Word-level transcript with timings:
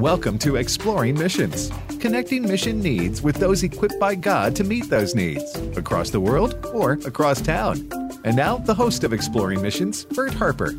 Welcome 0.00 0.38
to 0.38 0.56
Exploring 0.56 1.18
Missions, 1.18 1.70
connecting 1.98 2.40
mission 2.40 2.80
needs 2.80 3.20
with 3.20 3.36
those 3.36 3.62
equipped 3.62 4.00
by 4.00 4.14
God 4.14 4.56
to 4.56 4.64
meet 4.64 4.88
those 4.88 5.14
needs 5.14 5.54
across 5.76 6.08
the 6.08 6.20
world 6.20 6.58
or 6.72 6.92
across 7.04 7.42
town. 7.42 7.86
And 8.24 8.34
now, 8.34 8.56
the 8.56 8.72
host 8.72 9.04
of 9.04 9.12
Exploring 9.12 9.60
Missions, 9.60 10.06
Bert 10.06 10.32
Harper. 10.32 10.70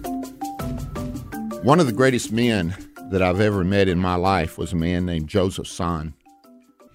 One 1.61 1.79
of 1.79 1.85
the 1.85 1.93
greatest 1.95 2.31
men 2.31 2.75
that 3.11 3.21
I've 3.21 3.39
ever 3.39 3.63
met 3.63 3.87
in 3.87 3.99
my 3.99 4.15
life 4.15 4.57
was 4.57 4.73
a 4.73 4.75
man 4.75 5.05
named 5.05 5.27
Joseph 5.29 5.67
Tson. 5.67 6.13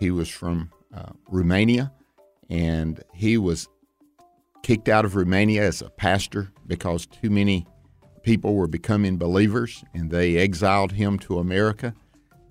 He 0.01 0.11
was 0.11 0.29
from 0.29 0.73
uh, 0.93 1.13
Romania, 1.29 1.93
and 2.51 3.05
he 3.15 3.39
was 3.39 3.69
kicked 4.65 4.89
out 4.89 5.05
of 5.05 5.15
Romania 5.15 5.65
as 5.65 5.81
a 5.81 5.91
pastor 5.91 6.51
because 6.67 7.07
too 7.07 7.31
many 7.31 7.69
people 8.25 8.57
were 8.57 8.67
becoming 8.67 9.17
believers, 9.17 9.85
and 9.95 10.11
they 10.11 10.39
exiled 10.39 10.91
him 10.91 11.21
to 11.21 11.39
America. 11.39 11.95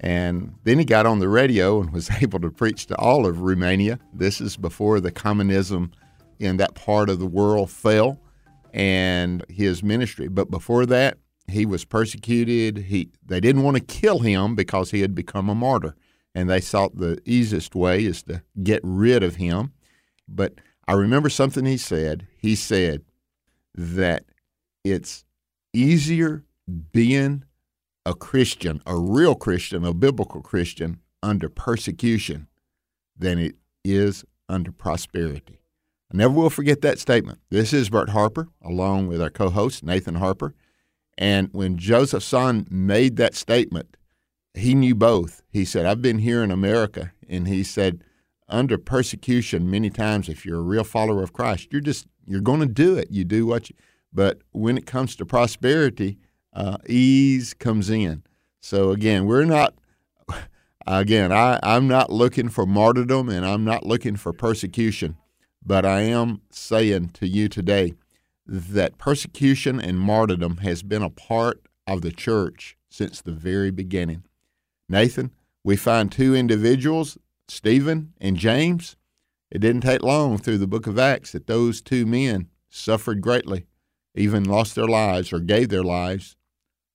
And 0.06 0.54
then 0.66 0.78
he 0.78 0.86
got 0.86 1.08
on 1.08 1.18
the 1.18 1.28
radio 1.28 1.82
and 1.82 1.92
was 1.92 2.12
able 2.22 2.40
to 2.42 2.52
preach 2.52 2.86
to 2.88 2.96
all 2.98 3.26
of 3.26 3.42
Romania. 3.42 4.00
This 4.14 4.40
is 4.40 4.56
before 4.56 5.00
the 5.00 5.12
communism 5.12 5.92
in 6.40 6.58
that 6.58 6.76
part 6.76 7.10
of 7.10 7.18
the 7.18 7.26
world 7.26 7.72
fell 7.72 8.20
and 8.72 9.44
his 9.50 9.82
ministry. 9.82 10.28
But 10.28 10.52
before 10.52 10.86
that, 10.86 11.18
he 11.48 11.66
was 11.66 11.86
persecuted. 11.86 12.78
He 12.78 13.10
they 13.26 13.40
didn't 13.40 13.64
want 13.64 13.78
to 13.78 13.84
kill 13.84 14.20
him 14.20 14.56
because 14.56 14.92
he 14.92 15.02
had 15.02 15.16
become 15.16 15.50
a 15.50 15.56
martyr, 15.56 15.96
and 16.34 16.50
they 16.50 16.62
thought 16.62 16.98
the 16.98 17.20
easiest 17.26 17.76
way 17.76 18.06
is 18.06 18.24
to 18.24 18.44
get 18.62 18.82
rid 18.84 19.24
of 19.24 19.36
him. 19.36 19.74
But 20.28 20.56
I 20.88 20.94
remember 20.94 21.30
something 21.30 21.66
he 21.66 21.78
said. 21.78 22.28
He 22.38 22.56
said 22.56 23.04
that 23.76 24.26
it's 24.84 25.24
easier 25.74 26.44
being 26.92 27.44
a 28.06 28.14
Christian, 28.14 28.82
a 28.86 28.98
real 28.98 29.36
Christian, 29.36 29.84
a 29.84 29.94
biblical 29.94 30.42
Christian, 30.42 31.00
under 31.24 31.50
persecution 31.50 32.48
than 33.18 33.40
it 33.40 33.56
is 33.84 34.24
under 34.48 34.72
prosperity. 34.72 35.60
I 36.14 36.18
never 36.18 36.34
will 36.34 36.50
forget 36.50 36.82
that 36.82 37.00
statement. 37.00 37.40
This 37.50 37.74
is 37.74 37.90
Bert 37.90 38.10
Harper, 38.10 38.48
along 38.62 39.08
with 39.08 39.22
our 39.22 39.32
co 39.32 39.50
host, 39.50 39.84
Nathan 39.84 40.16
Harper. 40.16 40.54
And 41.18 41.50
when 41.52 41.78
Joseph 41.78 42.24
Tson 42.24 42.70
made 42.70 43.16
that 43.16 43.36
statement, 43.36 43.98
he 44.54 44.76
knew 44.76 44.94
both. 44.96 45.42
He 45.50 45.66
said, 45.66 45.86
I've 45.86 46.02
been 46.02 46.20
here 46.20 46.44
in 46.44 46.52
America. 46.52 47.12
And 47.28 47.48
he 47.48 47.64
said, 47.64 48.04
under 48.48 48.78
persecution, 48.78 49.72
many 49.72 49.90
times, 49.90 50.30
if 50.30 50.46
you're 50.46 50.60
a 50.60 50.64
real 50.64 50.84
follower 50.84 51.24
of 51.24 51.34
Christ, 51.34 51.70
you're 51.72 51.82
just, 51.82 52.06
you're 52.26 52.42
going 52.42 52.60
to 52.60 52.68
do 52.68 52.96
it. 52.96 53.10
You 53.10 53.24
do 53.24 53.48
what 53.48 53.70
you, 53.70 53.76
but 54.14 54.40
when 54.52 54.78
it 54.78 54.86
comes 54.86 55.16
to 55.16 55.26
prosperity, 55.26 56.18
uh, 56.56 56.78
ease 56.88 57.54
comes 57.54 57.90
in. 57.90 58.24
So 58.62 58.92
again, 58.92 59.26
we're 59.26 59.46
not. 59.46 59.76
Again, 60.88 61.32
I, 61.32 61.60
I'm 61.64 61.88
not 61.88 62.12
looking 62.12 62.48
for 62.48 62.68
martyrdom 62.68 63.28
and 63.28 63.44
I'm 63.44 63.64
not 63.64 63.88
looking 63.88 64.16
for 64.18 64.32
persecution, 64.34 65.18
but 65.66 65.84
I 65.84 66.02
am 66.02 66.42
saying 66.52 67.10
to 67.16 67.28
you 67.28 67.50
today 67.50 67.96
that 68.46 69.00
persecution 69.00 69.80
and 69.80 70.00
martyrdom 70.00 70.58
has 70.58 70.84
been 70.84 71.02
a 71.02 71.10
part 71.10 71.66
of 71.88 72.04
the 72.04 72.12
church 72.12 72.78
since 72.88 73.20
the 73.20 73.32
very 73.32 73.72
beginning. 73.72 74.26
Nathan, 74.88 75.32
we 75.64 75.76
find 75.76 76.12
two 76.12 76.36
individuals, 76.36 77.18
Stephen 77.48 78.14
and 78.22 78.38
James. 78.38 78.96
It 79.50 79.60
didn't 79.60 79.82
take 79.82 80.04
long 80.04 80.38
through 80.38 80.60
the 80.60 80.68
book 80.68 80.86
of 80.86 81.00
Acts 81.00 81.32
that 81.32 81.48
those 81.48 81.82
two 81.82 82.06
men 82.06 82.50
suffered 82.70 83.22
greatly, 83.22 83.66
even 84.14 84.44
lost 84.44 84.76
their 84.76 84.88
lives 84.88 85.34
or 85.34 85.40
gave 85.40 85.70
their 85.70 85.84
lives 85.84 86.36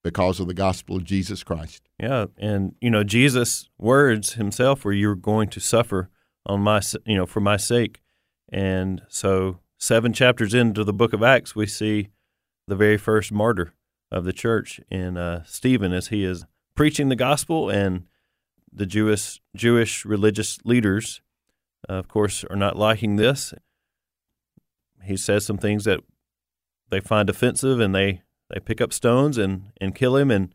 because 0.02 0.40
of 0.40 0.46
the 0.46 0.54
gospel 0.54 0.96
of 0.96 1.04
Jesus 1.04 1.42
Christ. 1.42 1.82
Yeah, 1.98 2.26
and 2.38 2.74
you 2.80 2.90
know 2.90 3.04
Jesus' 3.04 3.68
words 3.78 4.34
himself 4.34 4.84
were 4.84 4.92
you're 4.92 5.14
going 5.14 5.48
to 5.50 5.60
suffer 5.60 6.10
on 6.46 6.60
my 6.60 6.80
you 7.04 7.16
know 7.16 7.26
for 7.26 7.40
my 7.40 7.56
sake. 7.56 8.00
And 8.52 9.02
so 9.08 9.60
7 9.78 10.12
chapters 10.12 10.54
into 10.54 10.82
the 10.82 10.92
book 10.92 11.12
of 11.12 11.22
Acts 11.22 11.54
we 11.54 11.66
see 11.66 12.08
the 12.66 12.74
very 12.74 12.96
first 12.96 13.30
martyr 13.30 13.72
of 14.10 14.24
the 14.24 14.32
church 14.32 14.80
in 14.90 15.16
uh, 15.16 15.44
Stephen 15.44 15.92
as 15.92 16.08
he 16.08 16.24
is 16.24 16.44
preaching 16.74 17.08
the 17.08 17.16
gospel 17.16 17.70
and 17.70 18.04
the 18.72 18.86
Jewish 18.86 19.40
Jewish 19.54 20.04
religious 20.04 20.58
leaders 20.64 21.20
uh, 21.88 21.94
of 21.94 22.08
course 22.08 22.44
are 22.50 22.56
not 22.56 22.76
liking 22.76 23.16
this. 23.16 23.54
He 25.04 25.16
says 25.16 25.46
some 25.46 25.58
things 25.58 25.84
that 25.84 26.00
they 26.90 27.00
find 27.00 27.30
offensive 27.30 27.80
and 27.80 27.94
they 27.94 28.22
they 28.50 28.60
pick 28.60 28.80
up 28.80 28.92
stones 28.92 29.38
and, 29.38 29.72
and 29.80 29.94
kill 29.94 30.16
him. 30.16 30.30
And 30.30 30.54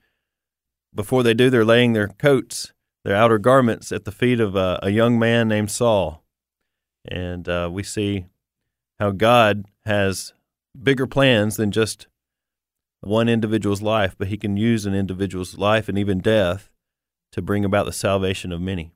before 0.93 1.23
they 1.23 1.33
do, 1.33 1.49
they're 1.49 1.65
laying 1.65 1.93
their 1.93 2.09
coats, 2.09 2.73
their 3.03 3.15
outer 3.15 3.37
garments, 3.37 3.91
at 3.91 4.05
the 4.05 4.11
feet 4.11 4.39
of 4.39 4.55
a, 4.55 4.79
a 4.83 4.89
young 4.89 5.17
man 5.17 5.47
named 5.47 5.71
Saul. 5.71 6.23
And 7.07 7.47
uh, 7.47 7.69
we 7.71 7.83
see 7.83 8.25
how 8.99 9.11
God 9.11 9.65
has 9.85 10.33
bigger 10.81 11.07
plans 11.07 11.57
than 11.57 11.71
just 11.71 12.07
one 13.01 13.29
individual's 13.29 13.81
life, 13.81 14.15
but 14.17 14.29
he 14.29 14.37
can 14.37 14.57
use 14.57 14.85
an 14.85 14.95
individual's 14.95 15.57
life 15.57 15.87
and 15.87 15.97
even 15.97 16.19
death 16.19 16.69
to 17.31 17.41
bring 17.41 17.63
about 17.63 17.85
the 17.85 17.93
salvation 17.93 18.51
of 18.51 18.61
many. 18.61 18.91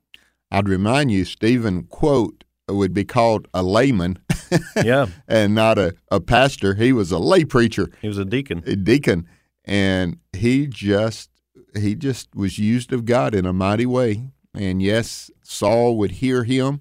I'd 0.50 0.68
remind 0.68 1.12
you, 1.12 1.24
Stephen, 1.24 1.84
quote, 1.84 2.44
would 2.68 2.92
be 2.94 3.04
called 3.04 3.46
a 3.54 3.62
layman. 3.62 4.18
yeah. 4.84 5.06
And 5.28 5.54
not 5.54 5.78
a, 5.78 5.94
a 6.10 6.20
pastor. 6.20 6.74
He 6.74 6.92
was 6.92 7.10
a 7.12 7.18
lay 7.18 7.44
preacher. 7.44 7.90
He 8.00 8.08
was 8.08 8.18
a 8.18 8.24
deacon. 8.24 8.62
A 8.66 8.76
deacon. 8.76 9.26
And 9.64 10.18
he 10.32 10.66
just 10.66 11.30
he 11.76 11.94
just 11.94 12.34
was 12.34 12.58
used 12.58 12.92
of 12.92 13.04
God 13.04 13.34
in 13.34 13.46
a 13.46 13.52
mighty 13.52 13.86
way. 13.86 14.30
And 14.54 14.82
yes, 14.82 15.30
Saul 15.42 15.96
would 15.98 16.12
hear 16.12 16.44
him. 16.44 16.80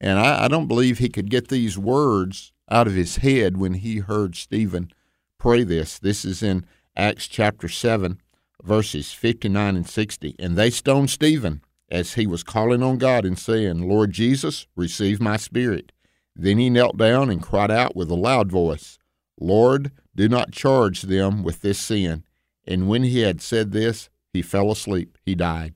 And 0.00 0.18
I, 0.18 0.44
I 0.44 0.48
don't 0.48 0.66
believe 0.66 0.98
he 0.98 1.08
could 1.08 1.30
get 1.30 1.48
these 1.48 1.78
words 1.78 2.52
out 2.70 2.86
of 2.86 2.94
his 2.94 3.16
head 3.16 3.56
when 3.56 3.74
he 3.74 3.98
heard 3.98 4.34
Stephen 4.34 4.90
pray 5.38 5.62
this. 5.62 5.98
This 5.98 6.24
is 6.24 6.42
in 6.42 6.66
Acts 6.96 7.28
chapter 7.28 7.68
7, 7.68 8.20
verses 8.62 9.12
59 9.12 9.76
and 9.76 9.88
60. 9.88 10.34
And 10.38 10.56
they 10.56 10.70
stoned 10.70 11.10
Stephen 11.10 11.62
as 11.88 12.14
he 12.14 12.26
was 12.26 12.42
calling 12.42 12.82
on 12.82 12.98
God 12.98 13.24
and 13.24 13.38
saying, 13.38 13.88
Lord 13.88 14.10
Jesus, 14.10 14.66
receive 14.74 15.20
my 15.20 15.36
spirit. 15.36 15.92
Then 16.38 16.58
he 16.58 16.68
knelt 16.68 16.98
down 16.98 17.30
and 17.30 17.42
cried 17.42 17.70
out 17.70 17.96
with 17.96 18.10
a 18.10 18.14
loud 18.14 18.52
voice, 18.52 18.98
Lord, 19.40 19.90
do 20.14 20.28
not 20.28 20.52
charge 20.52 21.02
them 21.02 21.42
with 21.42 21.62
this 21.62 21.78
sin. 21.78 22.24
And 22.66 22.88
when 22.88 23.04
he 23.04 23.20
had 23.20 23.40
said 23.40 23.72
this, 23.72 24.10
he 24.32 24.42
fell 24.42 24.70
asleep. 24.70 25.16
He 25.24 25.34
died. 25.34 25.74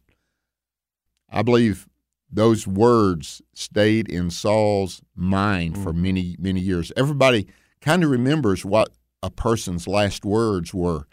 I 1.31 1.43
believe 1.43 1.89
those 2.31 2.67
words 2.67 3.41
stayed 3.55 4.09
in 4.09 4.31
Saul's 4.31 5.03
mind 5.15 5.79
for 5.79 5.93
mm. 5.93 5.97
many, 5.97 6.37
many 6.39 6.61
years. 6.61 6.93
Everybody 6.97 7.47
kind 7.81 8.05
of 8.05 8.11
remembers 8.11 8.65
what 8.65 8.91
a 9.23 9.31
person's 9.31 9.89
last 9.89 10.25
words 10.25 10.75
were. 10.75 11.07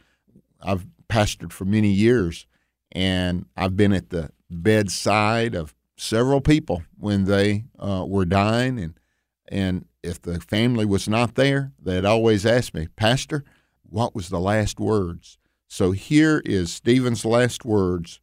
I've 0.61 0.85
pastored 1.09 1.53
for 1.53 1.65
many 1.65 1.89
years, 1.89 2.47
and 2.91 3.45
I've 3.55 3.77
been 3.77 3.93
at 3.93 4.09
the 4.09 4.31
bedside 4.49 5.55
of 5.55 5.73
several 5.97 6.41
people 6.41 6.83
when 6.97 7.25
they 7.25 7.65
uh, 7.79 8.05
were 8.07 8.25
dying, 8.25 8.79
and 8.79 8.99
and 9.47 9.85
if 10.03 10.21
the 10.21 10.39
family 10.39 10.85
was 10.85 11.07
not 11.07 11.35
there, 11.35 11.71
they'd 11.81 12.05
always 12.05 12.45
ask 12.45 12.73
me, 12.73 12.87
Pastor, 12.95 13.43
what 13.83 14.15
was 14.15 14.29
the 14.29 14.39
last 14.39 14.79
words? 14.79 15.37
So 15.67 15.91
here 15.91 16.41
is 16.45 16.73
Stephen's 16.73 17.25
last 17.25 17.65
words 17.65 18.21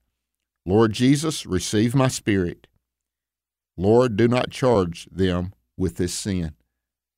Lord 0.67 0.93
Jesus, 0.93 1.45
receive 1.45 1.95
my 1.95 2.09
spirit. 2.09 2.69
Lord, 3.77 4.17
do 4.17 4.27
not 4.27 4.51
charge 4.51 5.07
them 5.13 5.53
with 5.77 5.97
this 5.97 6.15
sin. 6.15 6.55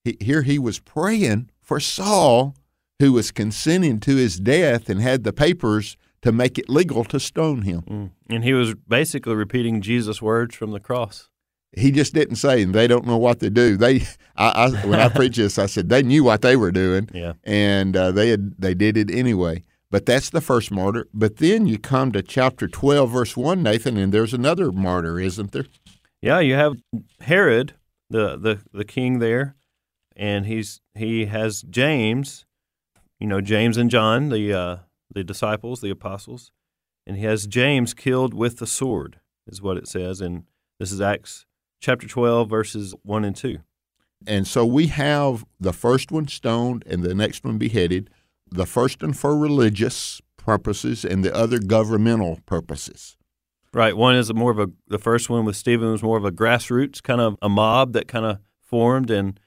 He, 0.03 0.17
here 0.21 0.43
he 0.43 0.59
was 0.59 0.81
praying 0.81 1.51
for 1.61 1.79
Saul, 1.79 2.57
who 2.99 3.13
was 3.13 3.31
consenting 3.31 4.01
to 4.01 4.17
his 4.17 4.41
death 4.41 4.89
and 4.89 5.01
had 5.01 5.23
the 5.23 5.33
papers 5.33 5.97
to 6.23 6.33
make 6.33 6.59
it 6.59 6.69
legal 6.69 7.05
to 7.05 7.21
stone 7.21 7.63
him. 7.63 7.83
Mm. 7.83 8.11
And 8.29 8.43
he 8.43 8.53
was 8.53 8.75
basically 8.75 9.35
repeating 9.35 9.81
Jesus' 9.81 10.21
words 10.21 10.57
from 10.57 10.73
the 10.73 10.81
cross. 10.81 11.29
He 11.77 11.91
just 11.91 12.15
didn't 12.15 12.37
say, 12.37 12.63
and 12.63 12.75
they 12.75 12.87
don't 12.87 13.07
know 13.07 13.19
what 13.19 13.41
to 13.41 13.51
do. 13.51 13.77
They, 13.77 14.01
I, 14.35 14.49
I 14.49 14.71
when 14.87 14.99
I 14.99 15.09
preached 15.15 15.37
this, 15.37 15.59
I 15.59 15.67
said 15.67 15.91
they 15.91 16.03
knew 16.03 16.25
what 16.25 16.41
they 16.41 16.57
were 16.57 16.73
doing, 16.73 17.11
yeah. 17.13 17.35
and 17.45 17.95
uh, 17.95 18.13
they 18.13 18.31
had 18.31 18.55
they 18.59 18.75
did 18.75 18.97
it 18.97 19.11
anyway. 19.11 19.63
But 19.91 20.07
that's 20.07 20.31
the 20.31 20.41
first 20.41 20.71
martyr. 20.71 21.07
But 21.15 21.37
then 21.37 21.67
you 21.67 21.79
come 21.79 22.13
to 22.13 22.23
chapter 22.23 22.67
twelve, 22.67 23.11
verse 23.11 23.37
one, 23.37 23.63
Nathan, 23.63 23.99
and 23.99 24.13
there's 24.13 24.33
another 24.33 24.73
martyr, 24.73 25.21
isn't 25.21 25.53
there? 25.53 25.67
Yeah, 26.23 26.41
you 26.41 26.55
have 26.55 26.77
Herod, 27.21 27.75
the 28.09 28.37
the 28.39 28.61
the 28.73 28.85
king 28.85 29.19
there, 29.19 29.55
and 30.17 30.47
he's 30.47 30.81
he 30.95 31.27
has 31.27 31.63
James, 31.63 32.47
you 33.21 33.27
know 33.27 33.43
James 33.43 33.77
and 33.77 33.91
John, 33.91 34.31
the 34.31 34.53
uh, 34.53 34.77
the 35.15 35.23
disciples, 35.25 35.83
the 35.83 35.91
apostles, 35.91 36.53
and 37.07 37.19
he 37.19 37.25
has 37.25 37.47
James 37.47 37.93
killed 37.93 38.33
with 38.33 38.59
the 38.59 38.67
sword, 38.67 39.21
is 39.47 39.61
what 39.61 39.77
it 39.77 39.87
says, 39.87 40.23
and 40.23 40.45
this 40.81 40.91
is 40.91 41.01
Acts 41.01 41.46
chapter 41.81 42.07
twelve, 42.07 42.49
verses 42.49 42.95
one 43.03 43.25
and 43.25 43.37
two. 43.37 43.59
And 44.27 44.47
so 44.47 44.65
we 44.65 44.87
have 44.89 45.45
the 45.61 45.73
first 45.73 46.11
one 46.11 46.27
stoned 46.29 46.85
and 46.87 47.03
the 47.03 47.15
next 47.15 47.45
one 47.45 47.59
beheaded, 47.59 48.11
the 48.51 48.67
first 48.67 49.03
one 49.03 49.13
for 49.13 49.37
religious 49.37 50.21
purposes 50.37 51.05
and 51.05 51.25
the 51.25 51.35
other 51.35 51.59
governmental 51.59 52.41
purposes. 52.47 53.17
Right. 53.75 53.97
One 53.97 54.17
is 54.17 54.33
more 54.33 54.51
of 54.51 54.59
a 54.59 54.71
the 54.89 54.99
first 54.99 55.29
one 55.29 55.45
with 55.45 55.57
Stephen 55.57 55.91
was 55.91 56.03
more 56.03 56.17
of 56.17 56.25
a 56.25 56.33
grassroots 56.33 57.03
kind 57.03 57.21
of 57.21 57.37
a 57.43 57.49
mob 57.49 57.93
that 57.93 58.09
kind 58.09 58.25
of 58.25 58.39
formed 58.61 59.11
and 59.11 59.39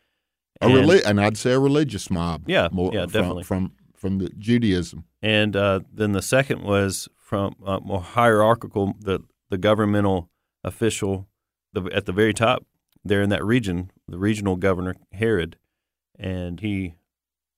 a 0.62 0.68
reli- 0.68 1.04
and 1.06 1.20
I'd 1.20 1.38
say 1.38 1.54
a 1.54 1.60
religious 1.60 2.10
mob. 2.12 2.44
Yeah, 2.48 2.68
more, 2.72 2.92
yeah, 2.94 3.04
from, 3.04 3.12
definitely 3.12 3.44
from 3.44 3.72
from 3.96 4.20
the 4.20 4.30
Judaism. 4.38 5.06
And 5.22 5.56
uh, 5.56 5.80
then 5.92 6.12
the 6.12 6.22
second 6.22 6.64
was 6.64 7.10
from 7.18 7.56
uh, 7.66 7.80
more 7.80 8.02
hierarchical, 8.02 8.94
the 9.00 9.22
the 9.50 9.58
governmental 9.58 10.30
official, 10.64 11.28
the, 11.74 11.84
at 11.94 12.06
the 12.06 12.12
very 12.12 12.34
top 12.34 12.66
there 13.04 13.22
in 13.22 13.30
that 13.30 13.44
region, 13.44 13.92
the 14.08 14.18
regional 14.20 14.56
governor 14.56 14.96
Herod, 15.14 15.58
and 16.18 16.60
he, 16.60 16.96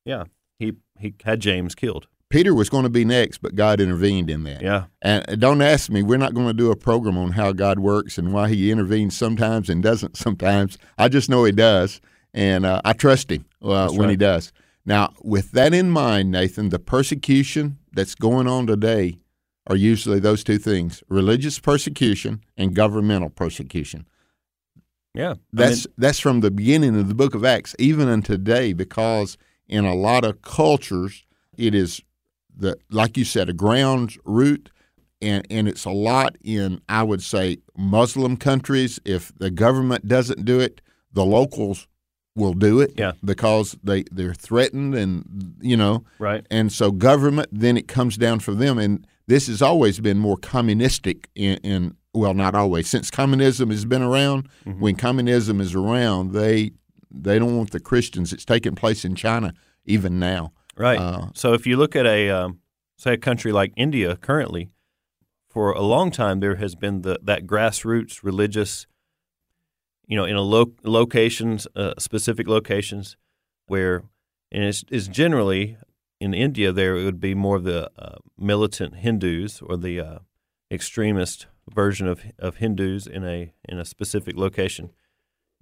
yeah, 0.06 0.26
he 0.60 0.74
he 1.00 1.16
had 1.24 1.40
James 1.40 1.76
killed. 1.76 2.08
Peter 2.30 2.56
was 2.56 2.70
going 2.70 2.84
to 2.84 2.90
be 2.90 3.04
next, 3.04 3.40
but 3.40 3.56
God 3.56 3.82
intervened 3.82 4.30
in 4.30 4.44
that. 4.46 4.62
Yeah. 4.62 4.86
And 5.02 5.40
don't 5.40 5.62
ask 5.62 5.90
me, 5.90 6.02
we're 6.02 6.18
not 6.18 6.34
going 6.34 6.48
to 6.48 6.54
do 6.54 6.72
a 6.72 6.78
program 6.78 7.18
on 7.18 7.32
how 7.32 7.52
God 7.52 7.80
works 7.80 8.18
and 8.18 8.34
why 8.34 8.48
he 8.48 8.72
intervenes 8.72 9.18
sometimes 9.18 9.70
and 9.70 9.84
doesn't 9.84 10.16
sometimes. 10.16 10.78
I 10.98 11.10
just 11.10 11.30
know 11.30 11.44
he 11.44 11.52
does, 11.52 12.00
and 12.34 12.66
uh, 12.66 12.82
I 12.86 12.94
trust 12.94 13.30
him 13.32 13.46
uh, 13.62 13.90
when 13.90 14.02
right. 14.02 14.10
he 14.12 14.16
does. 14.16 14.54
Now, 14.86 15.14
with 15.22 15.52
that 15.52 15.74
in 15.74 15.92
mind, 15.92 16.32
Nathan, 16.32 16.70
the 16.70 16.80
persecution 16.80 17.78
that's 17.92 18.16
going 18.16 18.48
on 18.48 18.66
today 18.66 19.20
are 19.68 19.76
usually 19.76 20.20
those 20.20 20.44
two 20.44 20.58
things 20.58 21.04
religious 21.08 21.60
persecution 21.60 22.42
and 22.58 22.76
governmental 22.76 23.30
persecution. 23.30 24.08
Yeah. 25.14 25.36
That's 25.52 25.86
I 25.86 25.90
mean, 25.90 25.94
that's 25.98 26.20
from 26.20 26.40
the 26.40 26.52
beginning 26.52 26.98
of 27.00 27.08
the 27.08 27.14
book 27.16 27.36
of 27.36 27.44
Acts, 27.46 27.76
even 27.78 28.08
in 28.08 28.22
today, 28.22 28.74
because 28.74 29.38
in 29.68 29.86
a 29.86 29.96
lot 29.96 30.24
of 30.26 30.42
cultures 30.42 31.26
it 31.58 31.76
is 31.76 32.02
the 32.56 32.78
like 32.90 33.18
you 33.18 33.26
said, 33.26 33.50
a 33.50 33.54
ground 33.54 34.18
root 34.26 34.70
and, 35.22 35.46
and 35.52 35.68
it's 35.68 35.86
a 35.86 35.92
lot 35.92 36.36
in 36.44 36.82
I 36.90 37.04
would 37.04 37.22
say 37.22 37.58
Muslim 37.78 38.38
countries. 38.38 39.00
If 39.06 39.32
the 39.38 39.52
government 39.52 40.08
doesn't 40.08 40.46
do 40.46 40.60
it, 40.60 40.82
the 41.14 41.26
locals 41.26 41.88
will 42.36 42.54
do 42.54 42.80
it 42.80 42.94
Yeah. 42.98 43.12
because 43.24 43.76
they, 43.84 44.04
they're 44.12 44.34
threatened 44.34 44.96
and 44.96 45.56
you 45.60 45.76
know 45.76 46.06
Right. 46.18 46.48
and 46.50 46.72
so 46.72 46.90
government 46.92 47.50
then 47.52 47.76
it 47.76 47.90
comes 47.90 48.16
down 48.18 48.40
for 48.40 48.54
them 48.54 48.78
and 48.80 49.06
this 49.32 49.48
has 49.48 49.62
always 49.62 50.00
been 50.08 50.18
more 50.28 50.38
communistic 50.38 51.18
in, 51.36 51.56
in 51.72 51.96
well 52.14 52.34
not 52.34 52.54
always 52.62 52.86
since 52.90 53.10
communism 53.22 53.70
has 53.70 53.86
been 53.86 54.02
around 54.12 54.42
Mm-hmm. 54.66 54.80
when 54.84 54.96
communism 54.96 55.60
is 55.66 55.74
around 55.76 56.24
they 56.34 56.72
they 57.28 57.38
don't 57.40 57.56
want 57.58 57.72
the 57.72 57.80
christians 57.80 58.34
it's 58.34 58.46
taking 58.46 58.76
place 58.76 59.02
in 59.10 59.16
china 59.16 59.54
even 59.86 60.14
now 60.20 60.44
Right. 60.78 61.00
Uh, 61.00 61.28
so 61.34 61.54
if 61.54 61.68
you 61.68 61.76
look 61.78 61.96
at 61.96 62.06
a 62.08 62.30
um, 62.30 62.60
say 62.98 63.14
a 63.14 63.18
country 63.18 63.52
like 63.52 63.72
India 63.76 64.16
currently, 64.16 64.72
for 65.54 65.72
a 65.74 65.82
long 65.82 66.12
time 66.12 66.40
there 66.40 66.56
has 66.56 66.76
been 66.76 67.02
the 67.02 67.20
that 67.30 67.46
grassroots 67.46 68.24
religious, 68.24 68.88
you 70.08 70.16
know, 70.18 70.24
in 70.26 70.36
a 70.38 70.42
lo- 70.42 70.74
locations, 70.84 71.68
uh, 71.76 71.94
specific 72.00 72.48
locations, 72.48 73.18
where 73.68 73.96
and 74.52 74.64
it's, 74.64 74.84
it's 74.90 75.08
generally 75.10 75.78
in 76.22 76.36
India 76.36 76.72
there 76.72 76.96
it 76.96 77.04
would 77.04 77.20
be 77.20 77.34
more 77.34 77.56
of 77.58 77.64
the 77.64 77.90
uh, 77.98 78.18
militant 78.38 78.98
Hindus 78.98 79.60
or 79.60 79.76
the 79.76 80.00
uh, 80.00 80.20
extremist 80.72 81.48
version 81.74 82.08
of 82.08 82.24
of 82.38 82.58
Hindus 82.58 83.08
in 83.08 83.26
a 83.26 83.54
in 83.68 83.80
a 83.80 83.86
specific 83.86 84.38
location, 84.38 84.92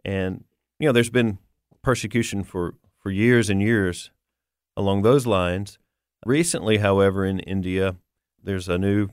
and 0.03 0.43
you 0.77 0.87
know 0.87 0.91
there's 0.91 1.09
been 1.09 1.39
persecution 1.81 2.43
for 2.43 2.75
for 3.01 3.09
years 3.09 3.49
and 3.49 3.61
years 3.61 4.11
along 4.75 5.01
those 5.01 5.25
lines. 5.25 5.79
Recently, 6.25 6.77
however, 6.77 7.23
in 7.23 7.39
India, 7.39 7.95
there's 8.43 8.67
a 8.67 8.77
new 8.77 9.07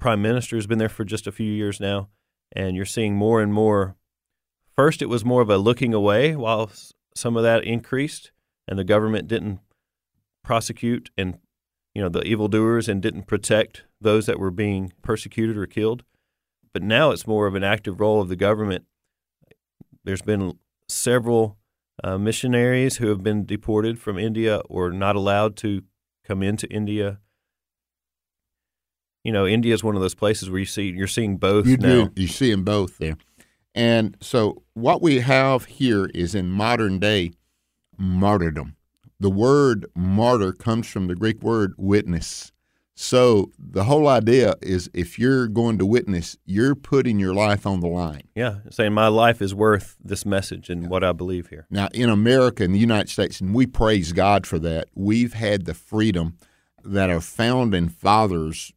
prime 0.00 0.22
minister 0.22 0.56
who's 0.56 0.66
been 0.66 0.78
there 0.78 0.88
for 0.88 1.04
just 1.04 1.26
a 1.26 1.32
few 1.32 1.52
years 1.52 1.78
now, 1.78 2.08
and 2.52 2.74
you're 2.74 2.86
seeing 2.86 3.14
more 3.14 3.42
and 3.42 3.52
more. 3.52 3.96
First, 4.74 5.02
it 5.02 5.10
was 5.10 5.26
more 5.26 5.42
of 5.42 5.50
a 5.50 5.58
looking 5.58 5.92
away 5.92 6.34
while 6.34 6.70
some 7.14 7.36
of 7.36 7.42
that 7.42 7.64
increased, 7.64 8.32
and 8.66 8.78
the 8.78 8.84
government 8.84 9.28
didn't 9.28 9.60
prosecute 10.44 11.10
and 11.18 11.38
you 11.94 12.02
know 12.02 12.08
the 12.08 12.22
evildoers 12.22 12.88
and 12.88 13.02
didn't 13.02 13.26
protect 13.26 13.84
those 14.00 14.26
that 14.26 14.38
were 14.38 14.50
being 14.52 14.92
persecuted 15.02 15.56
or 15.56 15.66
killed. 15.66 16.04
But 16.72 16.82
now 16.82 17.10
it's 17.10 17.26
more 17.26 17.46
of 17.46 17.54
an 17.54 17.64
active 17.64 18.00
role 18.00 18.20
of 18.20 18.28
the 18.28 18.36
government. 18.36 18.84
There's 20.04 20.22
been 20.22 20.58
several 20.88 21.56
uh, 22.02 22.18
missionaries 22.18 22.98
who 22.98 23.08
have 23.08 23.22
been 23.22 23.46
deported 23.46 23.98
from 23.98 24.18
India 24.18 24.58
or 24.68 24.90
not 24.90 25.16
allowed 25.16 25.56
to 25.56 25.82
come 26.24 26.42
into 26.42 26.68
India. 26.68 27.20
You 29.22 29.32
know, 29.32 29.46
India 29.46 29.72
is 29.72 29.82
one 29.82 29.94
of 29.94 30.02
those 30.02 30.14
places 30.14 30.50
where 30.50 30.58
you 30.58 30.66
see 30.66 30.90
you're 30.90 31.06
seeing 31.06 31.36
both 31.38 31.66
you 31.66 31.76
now. 31.76 32.06
do 32.06 32.22
you 32.22 32.28
see 32.28 32.50
them 32.50 32.64
both 32.64 32.98
there 32.98 33.16
and 33.74 34.16
so 34.20 34.62
what 34.74 35.02
we 35.02 35.20
have 35.20 35.64
here 35.64 36.06
is 36.14 36.34
in 36.34 36.48
modern 36.50 36.98
day 36.98 37.32
martyrdom 37.96 38.76
the 39.24 39.30
word 39.30 39.86
martyr 39.94 40.52
comes 40.52 40.86
from 40.86 41.06
the 41.06 41.14
greek 41.14 41.42
word 41.42 41.72
witness 41.78 42.52
so 42.96 43.50
the 43.58 43.84
whole 43.84 44.06
idea 44.06 44.54
is 44.62 44.88
if 44.94 45.18
you're 45.18 45.48
going 45.48 45.78
to 45.78 45.86
witness 45.86 46.36
you're 46.44 46.74
putting 46.74 47.18
your 47.18 47.34
life 47.34 47.66
on 47.66 47.80
the 47.80 47.88
line 47.88 48.22
Yeah, 48.34 48.56
saying 48.70 48.92
my 48.92 49.08
life 49.08 49.42
is 49.42 49.54
worth 49.54 49.96
this 50.02 50.24
message 50.24 50.70
and 50.70 50.88
what 50.88 51.02
I 51.02 51.12
believe 51.12 51.48
here. 51.48 51.66
Now, 51.70 51.88
in 51.92 52.08
America, 52.08 52.62
in 52.64 52.72
the 52.72 52.78
United 52.78 53.08
States, 53.08 53.40
and 53.40 53.54
we 53.54 53.66
praise 53.66 54.12
God 54.12 54.46
for 54.46 54.58
that, 54.60 54.88
we've 54.94 55.34
had 55.34 55.64
the 55.64 55.74
freedom 55.74 56.38
that 56.84 57.10
our 57.10 57.20
founding 57.20 57.88
fathers. 57.88 58.72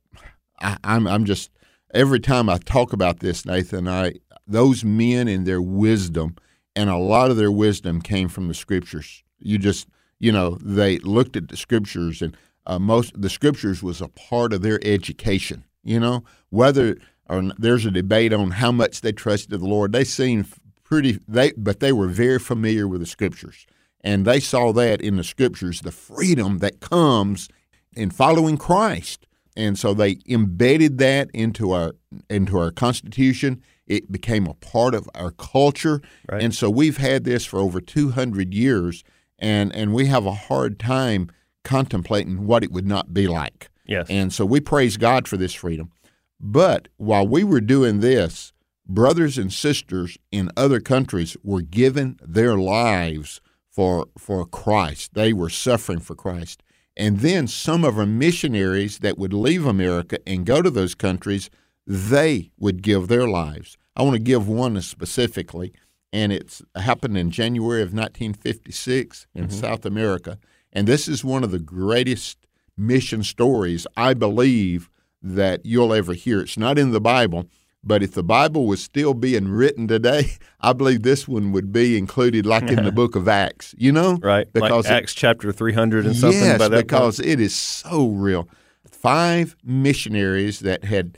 I, 0.61 0.77
I'm, 0.83 1.07
I'm 1.07 1.25
just 1.25 1.51
every 1.93 2.19
time 2.19 2.49
I 2.49 2.57
talk 2.57 2.93
about 2.93 3.19
this, 3.19 3.45
Nathan, 3.45 3.87
I 3.87 4.13
those 4.47 4.83
men 4.83 5.27
and 5.27 5.45
their 5.45 5.61
wisdom, 5.61 6.35
and 6.75 6.89
a 6.89 6.97
lot 6.97 7.31
of 7.31 7.37
their 7.37 7.51
wisdom 7.51 8.01
came 8.01 8.29
from 8.29 8.47
the 8.47 8.53
scriptures. 8.53 9.23
You 9.39 9.57
just, 9.57 9.87
you 10.19 10.31
know, 10.31 10.57
they 10.61 10.99
looked 10.99 11.35
at 11.35 11.47
the 11.47 11.57
scriptures, 11.57 12.21
and 12.21 12.35
uh, 12.65 12.79
most 12.79 13.19
the 13.19 13.29
scriptures 13.29 13.83
was 13.83 14.01
a 14.01 14.07
part 14.07 14.53
of 14.53 14.61
their 14.61 14.79
education. 14.83 15.63
You 15.83 15.99
know, 15.99 16.23
whether 16.49 16.97
or 17.29 17.51
there's 17.57 17.85
a 17.85 17.91
debate 17.91 18.33
on 18.33 18.51
how 18.51 18.71
much 18.71 19.01
they 19.01 19.11
trusted 19.11 19.59
the 19.59 19.65
Lord, 19.65 19.91
they 19.91 20.03
seemed 20.03 20.47
pretty 20.83 21.19
they 21.27 21.51
but 21.57 21.79
they 21.79 21.91
were 21.91 22.07
very 22.07 22.39
familiar 22.39 22.87
with 22.87 23.01
the 23.01 23.05
scriptures. 23.05 23.65
And 24.01 24.25
they 24.25 24.39
saw 24.39 24.71
that 24.73 25.01
in 25.01 25.17
the 25.17 25.23
scriptures 25.23 25.81
the 25.81 25.91
freedom 25.91 26.59
that 26.59 26.79
comes 26.79 27.49
in 27.95 28.11
following 28.11 28.57
Christ. 28.57 29.27
And 29.55 29.77
so 29.77 29.93
they 29.93 30.17
embedded 30.29 30.99
that 30.99 31.29
into 31.33 31.71
our 31.71 31.95
into 32.29 32.57
our 32.57 32.71
constitution. 32.71 33.61
It 33.87 34.11
became 34.11 34.45
a 34.45 34.53
part 34.53 34.93
of 34.93 35.09
our 35.15 35.31
culture. 35.31 36.01
Right. 36.29 36.43
and 36.43 36.53
so 36.53 36.69
we've 36.69 36.97
had 36.97 37.23
this 37.23 37.45
for 37.45 37.59
over 37.59 37.79
200 37.79 38.53
years 38.53 39.03
and 39.39 39.73
and 39.75 39.93
we 39.93 40.05
have 40.07 40.25
a 40.25 40.31
hard 40.33 40.79
time 40.79 41.29
contemplating 41.63 42.45
what 42.47 42.63
it 42.63 42.71
would 42.71 42.87
not 42.87 43.13
be 43.13 43.27
like 43.27 43.69
Yes. 43.85 44.07
and 44.09 44.31
so 44.33 44.45
we 44.45 44.59
praise 44.59 44.97
God 44.97 45.27
for 45.27 45.37
this 45.37 45.53
freedom 45.53 45.91
but 46.39 46.87
while 46.97 47.27
we 47.27 47.43
were 47.43 47.61
doing 47.61 47.99
this, 47.99 48.53
brothers 48.87 49.37
and 49.37 49.51
sisters 49.51 50.17
in 50.31 50.51
other 50.55 50.79
countries 50.79 51.35
were 51.43 51.61
given 51.61 52.19
their 52.21 52.57
lives 52.57 53.41
for 53.69 54.07
for 54.17 54.45
Christ. 54.45 55.13
They 55.13 55.33
were 55.33 55.49
suffering 55.49 55.99
for 55.99 56.15
Christ. 56.15 56.63
And 56.95 57.19
then 57.19 57.47
some 57.47 57.83
of 57.83 57.97
our 57.99 58.07
missionaries 58.07 58.99
that 58.99 59.17
would 59.19 59.33
leave 59.33 59.65
America 59.65 60.17
and 60.25 60.45
go 60.45 60.61
to 60.63 60.69
those 60.71 60.95
countries, 60.95 61.49
they 61.85 62.51
would 62.57 62.81
give 62.81 63.07
their 63.07 63.27
lives. 63.27 63.77
I 63.95 64.01
want 64.01 64.15
to 64.15 64.19
give 64.19 64.47
one 64.47 64.79
specifically, 64.81 65.73
and 66.13 66.31
it's 66.31 66.61
happened 66.75 67.17
in 67.17 67.31
January 67.31 67.81
of 67.81 67.93
1956 67.93 69.27
in 69.33 69.47
mm-hmm. 69.47 69.51
South 69.51 69.85
America. 69.85 70.37
And 70.71 70.87
this 70.87 71.07
is 71.07 71.23
one 71.23 71.43
of 71.43 71.51
the 71.51 71.59
greatest 71.59 72.47
mission 72.77 73.23
stories 73.23 73.87
I 73.97 74.13
believe 74.13 74.89
that 75.21 75.65
you'll 75.65 75.93
ever 75.93 76.13
hear. 76.13 76.41
It's 76.41 76.57
not 76.57 76.77
in 76.77 76.91
the 76.91 77.01
Bible, 77.01 77.45
but 77.83 78.03
if 78.03 78.13
the 78.13 78.23
Bible 78.23 78.67
was 78.67 78.81
still 78.81 79.13
being 79.13 79.47
written 79.47 79.87
today, 79.87 80.33
I 80.61 80.73
believe 80.73 81.03
this 81.03 81.27
one 81.27 81.51
would 81.51 81.71
be 81.71 81.97
included 81.97 82.45
like 82.45 82.69
in 82.69 82.83
the 82.83 82.91
book 83.01 83.15
of 83.15 83.27
Acts, 83.27 83.73
you 83.77 83.91
know? 83.91 84.19
right. 84.21 84.51
Because 84.53 84.85
like 84.85 84.93
it- 84.93 85.03
Acts 85.03 85.13
chapter 85.13 85.51
300 85.51 86.05
and 86.05 86.15
something 86.15 86.39
yes, 86.39 86.59
by 86.59 86.67
that 86.67 86.83
because 86.83 87.19
it 87.19 87.39
is 87.39 87.55
so 87.55 88.09
real. 88.09 88.47
Five 88.89 89.55
missionaries 89.63 90.59
that 90.61 90.83
had 90.83 91.17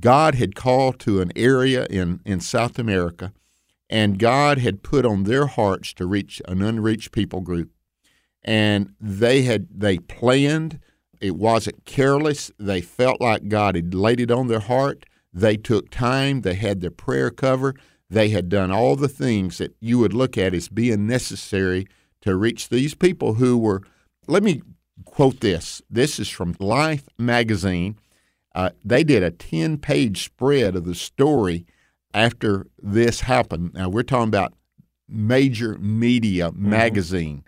God 0.00 0.34
had 0.34 0.54
called 0.54 0.98
to 1.00 1.20
an 1.20 1.32
area 1.36 1.86
in, 1.90 2.20
in 2.24 2.40
South 2.40 2.78
America, 2.78 3.32
and 3.88 4.18
God 4.18 4.58
had 4.58 4.82
put 4.82 5.06
on 5.06 5.24
their 5.24 5.46
hearts 5.46 5.92
to 5.94 6.06
reach 6.06 6.42
an 6.46 6.62
unreached 6.62 7.12
people 7.12 7.40
group. 7.40 7.70
And 8.42 8.94
they 9.00 9.42
had 9.42 9.68
they 9.70 9.98
planned. 9.98 10.80
It 11.20 11.36
wasn't 11.36 11.84
careless. 11.84 12.50
They 12.58 12.80
felt 12.80 13.20
like 13.20 13.48
God 13.48 13.74
had 13.74 13.94
laid 13.94 14.20
it 14.20 14.30
on 14.30 14.48
their 14.48 14.60
heart. 14.60 15.06
They 15.32 15.56
took 15.56 15.90
time. 15.90 16.42
They 16.42 16.54
had 16.54 16.80
their 16.80 16.90
prayer 16.90 17.30
cover. 17.30 17.74
They 18.08 18.28
had 18.28 18.48
done 18.48 18.70
all 18.70 18.94
the 18.96 19.08
things 19.08 19.58
that 19.58 19.74
you 19.80 19.98
would 19.98 20.12
look 20.12 20.38
at 20.38 20.54
as 20.54 20.68
being 20.68 21.06
necessary 21.06 21.86
to 22.20 22.36
reach 22.36 22.68
these 22.68 22.94
people 22.94 23.34
who 23.34 23.58
were. 23.58 23.82
Let 24.28 24.42
me 24.42 24.62
quote 25.04 25.40
this. 25.40 25.82
This 25.90 26.18
is 26.18 26.28
from 26.28 26.56
Life 26.60 27.08
magazine. 27.18 27.98
Uh, 28.54 28.70
they 28.84 29.04
did 29.04 29.22
a 29.22 29.30
10 29.30 29.78
page 29.78 30.24
spread 30.24 30.76
of 30.76 30.84
the 30.84 30.94
story 30.94 31.66
after 32.16 32.66
this 32.82 33.20
happened. 33.20 33.74
Now, 33.74 33.88
we're 33.88 34.02
talking 34.02 34.28
about 34.28 34.54
major 35.08 35.76
media 35.78 36.50
Mm-hmm. 36.50 36.70
magazine. 36.70 37.44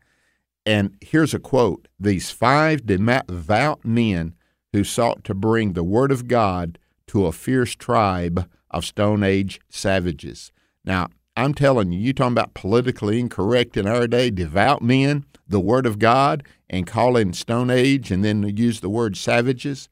And 0.66 0.94
here's 1.00 1.32
a 1.34 1.38
quote 1.38 1.88
These 1.98 2.30
five 2.30 2.84
devout 2.86 3.84
men 3.84 4.34
who 4.72 4.84
sought 4.84 5.24
to 5.24 5.34
bring 5.34 5.72
the 5.72 5.82
Word 5.82 6.12
of 6.12 6.28
God 6.28 6.78
to 7.08 7.24
a 7.26 7.32
fierce 7.32 7.74
tribe 7.74 8.48
of 8.70 8.84
Stone 8.84 9.22
Age 9.22 9.60
savages. 9.70 10.52
Now, 10.84 11.08
I'm 11.36 11.54
telling 11.54 11.90
you, 11.92 11.98
you 12.00 12.12
talking 12.12 12.32
about 12.32 12.52
politically 12.52 13.18
incorrect 13.18 13.76
in 13.78 13.86
our 13.86 14.06
day, 14.06 14.28
devout 14.30 14.82
men, 14.82 15.24
the 15.48 15.60
Word 15.60 15.86
of 15.86 15.98
God, 15.98 16.44
and 16.68 16.86
calling 16.86 17.32
Stone 17.32 17.70
Age 17.70 18.10
and 18.10 18.22
then 18.22 18.42
use 18.56 18.80
the 18.80 18.90
word 18.90 19.16
savages. 19.16 19.88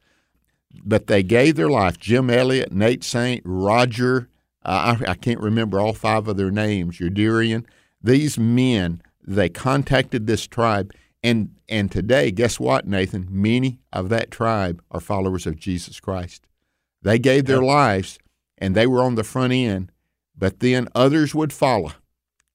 But 0.85 1.07
they 1.07 1.23
gave 1.23 1.55
their 1.55 1.69
life. 1.69 1.97
Jim 1.97 2.29
Elliot, 2.29 2.71
Nate 2.71 3.03
Saint, 3.03 3.41
Roger, 3.45 4.29
I, 4.63 4.97
I 5.07 5.13
can't 5.15 5.39
remember 5.39 5.79
all 5.79 5.93
five 5.93 6.27
of 6.27 6.37
their 6.37 6.51
names, 6.51 6.99
Youderian. 6.99 7.65
These 8.01 8.37
men, 8.37 9.01
they 9.25 9.49
contacted 9.49 10.27
this 10.27 10.45
tribe. 10.45 10.93
And, 11.23 11.55
and 11.67 11.91
today, 11.91 12.31
guess 12.31 12.59
what, 12.59 12.87
Nathan? 12.87 13.27
Many 13.29 13.79
of 13.91 14.09
that 14.09 14.31
tribe 14.31 14.81
are 14.91 14.99
followers 14.99 15.47
of 15.47 15.57
Jesus 15.57 15.99
Christ. 15.99 16.47
They 17.01 17.19
gave 17.19 17.45
their 17.45 17.61
lives 17.61 18.19
and 18.57 18.75
they 18.75 18.87
were 18.87 19.03
on 19.03 19.15
the 19.15 19.23
front 19.23 19.53
end, 19.53 19.91
but 20.37 20.59
then 20.59 20.87
others 20.95 21.33
would 21.33 21.53
follow. 21.53 21.93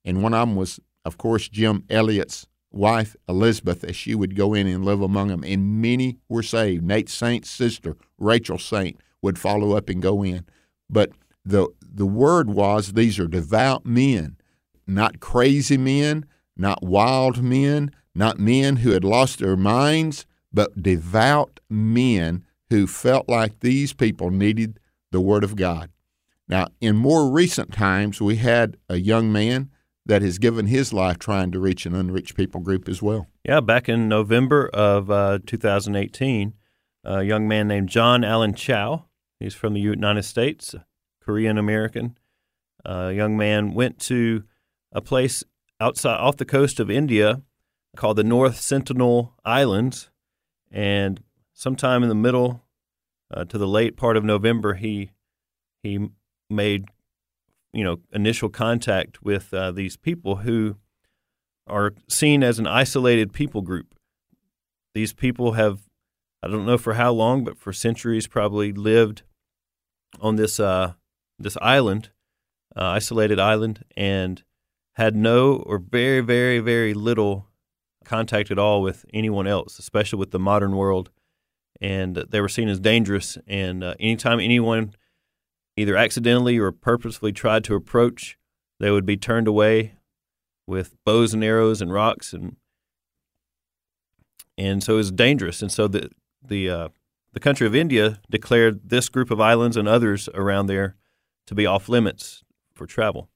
And 0.05 0.23
one 0.23 0.35
of 0.35 0.49
them 0.49 0.57
was, 0.57 0.81
of 1.05 1.19
course, 1.19 1.49
Jim 1.49 1.85
Elliot's 1.89 2.47
wife, 2.71 3.17
Elizabeth, 3.29 3.85
as 3.85 3.97
she 3.97 4.15
would 4.15 4.35
go 4.35 4.55
in 4.55 4.67
and 4.67 4.85
live 4.85 5.01
among 5.01 5.29
them. 5.29 5.45
And 5.45 5.81
many 5.81 6.19
were 6.29 6.43
saved. 6.43 6.85
Nate 6.85 7.09
Saint's 7.09 7.51
sister, 7.51 7.97
Rachel 8.19 8.59
Saint, 8.59 8.99
would 9.21 9.39
follow 9.39 9.77
up 9.77 9.89
and 9.89 10.03
go 10.03 10.25
in. 10.25 10.45
But 10.91 11.11
the, 11.45 11.69
the 11.81 12.07
word 12.07 12.51
was 12.51 12.93
these 12.93 13.19
are 13.19 13.27
devout 13.27 13.85
men, 13.85 14.37
not 14.87 15.21
crazy 15.21 15.77
men, 15.77 16.27
not 16.57 16.83
wild 16.83 17.43
men, 17.43 17.91
not 18.15 18.39
men 18.39 18.77
who 18.77 18.91
had 18.91 19.05
lost 19.05 19.39
their 19.39 19.57
minds, 19.57 20.27
but 20.53 20.83
devout 20.83 21.61
men 21.69 22.45
who 22.71 22.87
felt 22.87 23.29
like 23.29 23.61
these 23.61 23.93
people 23.93 24.31
needed 24.31 24.79
the 25.11 25.21
Word 25.21 25.45
of 25.45 25.57
God. 25.57 25.91
Now, 26.49 26.69
in 26.81 26.97
more 26.97 27.31
recent 27.31 27.73
times, 27.73 28.21
we 28.21 28.37
had 28.37 28.77
a 28.89 28.97
young 28.97 29.33
man 29.33 29.71
that 30.05 30.23
has 30.23 30.39
given 30.39 30.67
his 30.67 30.93
life 30.93 31.19
trying 31.19 31.53
to 31.53 31.61
reach 31.61 31.87
an 31.87 31.95
unreached 31.95 32.37
people 32.37 32.61
group 32.61 32.89
as 32.89 33.01
well. 33.01 33.29
Yeah, 33.45 33.61
back 33.61 33.89
in 33.89 34.09
November 34.09 34.69
of 34.73 35.11
uh, 35.11 35.39
2018, 35.47 36.55
a 37.05 37.23
young 37.23 37.47
man 37.47 37.69
named 37.69 37.89
John 37.89 38.25
Allen 38.25 38.55
Chau, 38.55 39.07
he's 39.39 39.55
from 39.55 39.75
the 39.75 39.81
United 39.81 40.25
States, 40.25 40.75
Korean 41.25 41.59
American. 41.59 42.19
A 42.85 43.13
young 43.13 43.37
man 43.37 43.75
went 43.75 43.99
to 44.01 44.45
a 44.91 45.01
place 45.01 45.45
outside 45.81 46.19
off 46.19 46.37
the 46.37 46.45
coast 46.45 46.81
of 46.81 46.91
India 46.91 47.43
called 47.97 48.17
the 48.17 48.25
North 48.25 48.61
Sentinel 48.61 49.35
Islands, 49.45 50.11
and 50.71 51.23
sometime 51.53 52.03
in 52.03 52.09
the 52.09 52.15
middle 52.15 52.65
uh, 53.33 53.45
to 53.45 53.59
the 53.59 53.69
late 53.69 53.97
part 53.97 54.17
of 54.17 54.25
November, 54.25 54.75
he 54.75 55.13
he 55.83 56.09
made 56.51 56.87
you 57.73 57.85
know 57.85 57.99
initial 58.13 58.49
contact 58.49 59.23
with 59.23 59.53
uh, 59.55 59.71
these 59.71 59.97
people 59.97 60.37
who 60.37 60.77
are 61.67 61.95
seen 62.09 62.43
as 62.43 62.59
an 62.59 62.67
isolated 62.67 63.33
people 63.33 63.63
group. 63.63 63.95
These 64.95 65.13
people 65.13 65.53
have 65.53 65.83
I 66.43 66.49
don't 66.49 66.67
know 66.67 66.79
for 66.79 66.95
how 66.95 67.13
long, 67.13 67.45
but 67.45 67.57
for 67.57 67.73
centuries 67.73 68.27
probably 68.27 68.73
lived 68.73 69.23
on 70.21 70.37
this 70.37 70.59
uh, 70.59 70.95
this 71.43 71.57
island, 71.61 72.11
uh, 72.77 72.85
isolated 72.85 73.39
island, 73.39 73.85
and 73.97 74.43
had 74.95 75.17
no 75.17 75.57
or 75.57 75.79
very 75.79 76.21
very 76.21 76.59
very 76.59 76.95
little 76.95 77.49
contact 78.05 78.51
at 78.51 78.59
all 78.59 78.83
with 78.83 79.05
anyone 79.13 79.47
else, 79.47 79.79
especially 79.79 80.19
with 80.19 80.31
the 80.31 80.39
modern 80.39 80.77
world. 80.77 81.11
And 81.81 82.17
they 82.17 82.41
were 82.41 82.49
seen 82.49 82.69
as 82.69 82.79
dangerous. 82.79 83.39
And 83.47 83.83
uh, 83.83 83.95
anytime 83.99 84.39
anyone 84.39 84.95
either 85.77 85.97
accidentally 85.97 86.59
or 86.59 86.71
purposefully 86.71 87.33
tried 87.33 87.65
to 87.65 87.75
approach, 87.75 88.39
they 88.79 88.91
would 88.91 89.07
be 89.07 89.17
turned 89.17 89.49
away 89.49 89.95
with 90.67 90.97
bows 91.05 91.35
and 91.35 91.43
arrows 91.43 91.81
and 91.81 91.93
rocks, 91.93 92.33
and 92.33 92.57
and 94.57 94.83
so 94.83 94.95
it 94.95 94.99
was 94.99 95.13
dangerous. 95.13 95.63
And 95.63 95.73
so 95.73 95.89
the 95.89 96.11
the 96.43 96.71
uh, 96.71 96.89
the 97.33 97.41
country 97.41 97.67
of 97.67 97.75
India 97.75 98.21
declared 98.31 98.89
this 98.91 99.09
group 99.09 99.31
of 99.31 99.41
islands 99.41 99.77
and 99.77 99.89
others 99.89 100.29
around 100.35 100.67
there 100.67 100.97
to 101.47 101.55
be 101.55 101.67
off 101.67 101.89
limits 101.89 102.45
for 102.75 102.87
travel. 102.87 103.29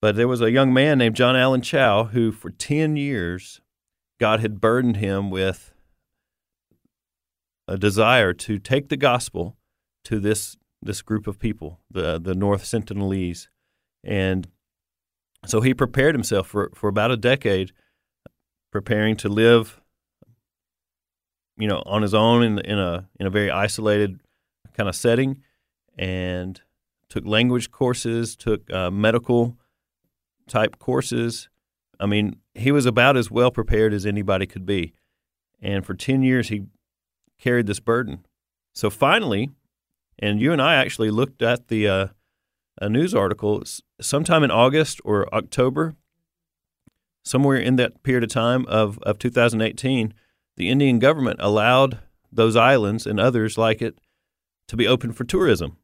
But 0.00 0.16
there 0.16 0.28
was 0.28 0.40
a 0.40 0.50
young 0.50 0.72
man 0.72 0.98
named 0.98 1.16
John 1.16 1.36
Allen 1.36 1.62
Chau 1.62 2.04
who, 2.04 2.30
for 2.32 2.50
10 2.50 2.96
years, 2.96 3.60
God 4.20 4.40
had 4.40 4.60
burdened 4.60 4.98
him 4.98 5.30
with 5.30 5.72
a 7.68 7.76
desire 7.76 8.32
to 8.32 8.58
take 8.58 8.88
the 8.88 8.96
gospel 8.96 9.56
to 10.04 10.20
this, 10.20 10.56
this 10.80 11.02
group 11.02 11.26
of 11.26 11.38
people, 11.38 11.80
the, 11.90 12.20
the 12.20 12.34
North 12.34 12.64
Sentinelese. 12.64 13.48
And 14.04 14.46
so 15.46 15.60
he 15.60 15.74
prepared 15.74 16.14
himself 16.14 16.46
for, 16.46 16.70
for 16.74 16.88
about 16.88 17.10
a 17.10 17.16
decade, 17.16 17.72
preparing 18.70 19.16
to 19.16 19.28
live, 19.28 19.80
you 21.56 21.66
know, 21.66 21.82
on 21.86 22.02
his 22.02 22.14
own 22.14 22.42
in, 22.42 22.58
in, 22.60 22.78
a, 22.78 23.08
in 23.18 23.26
a 23.26 23.30
very 23.30 23.50
isolated 23.50 24.20
kind 24.76 24.88
of 24.88 24.94
setting 24.94 25.42
and 25.98 26.60
took 27.08 27.26
language 27.26 27.70
courses, 27.70 28.36
took 28.36 28.70
uh, 28.72 28.90
medical 28.90 29.56
type 30.48 30.78
courses. 30.78 31.48
I 31.98 32.06
mean, 32.06 32.36
he 32.54 32.72
was 32.72 32.86
about 32.86 33.16
as 33.16 33.30
well 33.30 33.50
prepared 33.50 33.92
as 33.92 34.06
anybody 34.06 34.46
could 34.46 34.66
be. 34.66 34.92
And 35.60 35.84
for 35.84 35.94
10 35.94 36.22
years, 36.22 36.48
he 36.48 36.66
carried 37.38 37.66
this 37.66 37.80
burden. 37.80 38.26
So 38.72 38.90
finally, 38.90 39.50
and 40.18 40.40
you 40.40 40.52
and 40.52 40.60
I 40.60 40.74
actually 40.74 41.10
looked 41.10 41.42
at 41.42 41.68
the 41.68 41.88
uh, 41.88 42.06
a 42.78 42.88
news 42.88 43.14
article 43.14 43.62
sometime 44.00 44.42
in 44.42 44.50
August 44.50 45.00
or 45.04 45.32
October, 45.34 45.96
somewhere 47.24 47.56
in 47.56 47.76
that 47.76 48.02
period 48.02 48.24
of 48.24 48.30
time 48.30 48.66
of, 48.66 48.98
of 48.98 49.18
2018, 49.18 50.12
the 50.56 50.68
Indian 50.68 50.98
government 50.98 51.38
allowed 51.40 51.98
those 52.30 52.56
islands 52.56 53.06
and 53.06 53.18
others 53.18 53.56
like 53.56 53.80
it 53.80 53.98
to 54.68 54.76
be 54.76 54.86
open 54.86 55.12
for 55.12 55.24
tourism. 55.24 55.76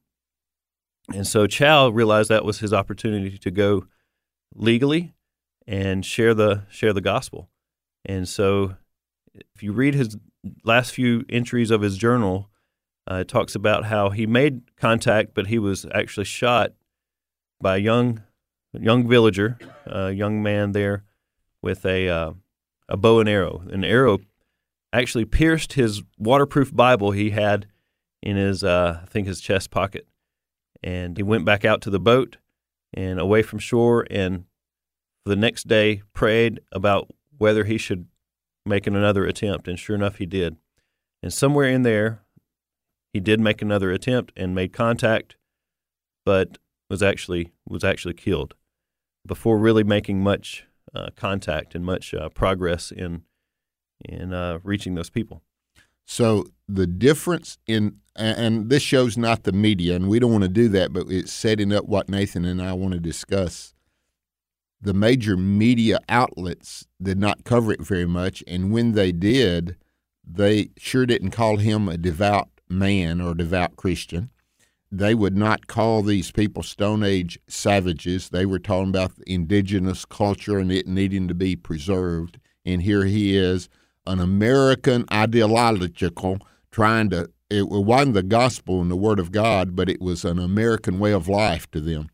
And 1.12 1.26
so 1.26 1.47
Chau 1.47 1.88
realized 1.88 2.28
that 2.30 2.44
was 2.44 2.61
his 2.61 2.73
opportunity 2.73 3.38
to 3.38 3.50
go 3.50 3.87
legally 4.54 5.14
and 5.66 6.04
share 6.04 6.35
the 6.35 6.64
share 6.71 6.92
the 6.92 7.00
gospel. 7.00 7.49
And 8.04 8.28
so, 8.28 8.76
if 9.54 9.62
you 9.62 9.73
read 9.73 9.94
his 9.94 10.16
last 10.64 10.92
few 10.92 11.25
entries 11.28 11.71
of 11.71 11.82
his 11.82 11.97
journal, 11.97 12.50
uh, 13.11 13.16
it 13.16 13.28
talks 13.28 13.54
about 13.54 13.87
how 13.87 14.11
he 14.11 14.26
made 14.26 14.76
contact, 14.76 15.35
but 15.35 15.47
he 15.47 15.59
was 15.59 15.87
actually 15.94 16.25
shot 16.25 16.73
by 17.61 17.76
a 17.76 17.80
young 17.80 18.23
young 18.73 19.09
villager, 19.09 19.59
a 19.87 20.11
young 20.11 20.42
man 20.42 20.73
there 20.73 21.04
with 21.62 21.85
a 21.85 22.09
uh, 22.09 22.32
a 22.88 22.97
bow 22.97 23.21
and 23.21 23.28
arrow. 23.28 23.62
An 23.71 23.85
arrow 23.85 24.18
actually 24.92 25.25
pierced 25.25 25.75
his 25.75 26.02
waterproof 26.18 26.75
Bible 26.75 27.12
he 27.12 27.30
had 27.30 27.66
in 28.23 28.37
his 28.37 28.62
uh, 28.62 29.00
I 29.02 29.06
think 29.06 29.26
his 29.26 29.40
chest 29.40 29.71
pocket, 29.71 30.06
and 30.83 31.17
he 31.17 31.23
went 31.23 31.45
back 31.45 31.65
out 31.65 31.81
to 31.83 31.91
the 31.91 32.01
boat 32.01 32.37
and 32.93 33.19
away 33.19 33.43
from 33.43 33.59
shore 33.59 34.07
and 34.11 34.45
the 35.25 35.37
next 35.37 35.69
day 35.69 36.03
prayed 36.12 36.61
about 36.73 37.11
whether 37.39 37.65
he 37.65 37.79
should 37.79 38.07
make 38.67 38.87
another 38.87 39.25
attempt 39.25 39.69
and 39.69 39.79
sure 39.79 39.97
enough 39.97 40.17
he 40.17 40.27
did. 40.27 40.57
And 41.23 41.33
somewhere 41.33 41.69
in 41.69 41.83
there 41.83 42.23
he 43.12 43.21
did 43.21 43.41
make 43.41 43.62
another 43.62 43.91
attempt 43.91 44.33
and 44.37 44.55
made 44.55 44.73
contact 44.73 45.37
but 46.25 46.59
was 46.89 47.03
actually 47.03 47.53
was 47.67 47.85
actually 47.85 48.15
killed 48.15 48.55
before 49.27 49.59
really 49.59 49.85
making 49.85 50.23
much 50.23 50.67
uh, 50.95 51.11
contact 51.17 51.75
and 51.75 51.85
much 51.85 52.12
uh, 52.15 52.29
progress 52.29 52.91
in 52.91 53.23
in 54.05 54.33
uh, 54.33 54.59
reaching 54.62 54.95
those 54.95 55.11
people. 55.11 55.43
So 56.05 56.47
the 56.75 56.87
difference 56.87 57.59
in 57.67 57.97
and 58.14 58.69
this 58.69 58.83
shows 58.83 59.17
not 59.17 59.45
the 59.45 59.52
media, 59.52 59.97
and 59.97 60.07
we 60.07 60.19
don't 60.19 60.33
want 60.33 60.43
to 60.45 60.49
do 60.49 60.69
that, 60.69 60.93
but 60.93 61.07
it's 61.09 61.33
setting 61.33 61.73
up 61.73 61.87
what 61.87 62.11
Nathan 62.11 62.45
and 62.45 62.61
I 62.61 62.75
want 62.75 62.93
to 62.93 63.00
discuss. 63.00 63.73
The 64.83 64.93
major 64.93 65.35
media 65.37 65.99
outlets 66.11 66.87
did 67.00 67.19
not 67.19 67.45
cover 67.45 67.73
it 67.73 67.81
very 67.81 68.05
much, 68.05 68.45
and 68.47 68.71
when 68.71 68.93
they 68.93 69.12
did, 69.12 69.76
they 70.25 70.71
sure 70.76 71.07
didn't 71.07 71.31
call 71.31 71.57
him 71.57 71.88
a 71.88 71.97
devout 71.97 72.49
man 72.69 73.21
or 73.21 73.35
devout 73.35 73.76
Christian. 73.76 74.29
They 74.91 75.14
would 75.14 75.37
not 75.37 75.67
call 75.67 76.02
these 76.02 76.31
people 76.31 76.62
Stone 76.62 77.02
Age 77.02 77.38
savages. 77.49 78.29
They 78.29 78.45
were 78.45 78.59
talking 78.59 78.91
about 78.91 79.12
indigenous 79.26 80.05
culture 80.05 80.59
and 80.59 80.71
it 80.71 80.87
needing 80.87 81.29
to 81.29 81.35
be 81.35 81.57
preserved. 81.57 82.38
And 82.67 82.83
here 82.83 83.05
he 83.05 83.35
is, 83.35 83.71
an 84.07 84.21
American 84.21 85.07
ideological, 85.11 86.41
trying 86.73 87.11
to, 87.11 87.31
it 87.49 87.69
wasn't 87.69 88.14
the 88.14 88.23
gospel 88.23 88.81
and 88.81 88.91
the 88.91 88.97
word 88.97 89.21
of 89.21 89.31
God, 89.31 89.76
but 89.76 89.88
it 89.88 90.00
was 90.00 90.25
an 90.25 90.38
American 90.38 90.99
way 90.99 91.12
of 91.12 91.29
life 91.29 91.71
to 91.71 91.81
them. 91.81 92.09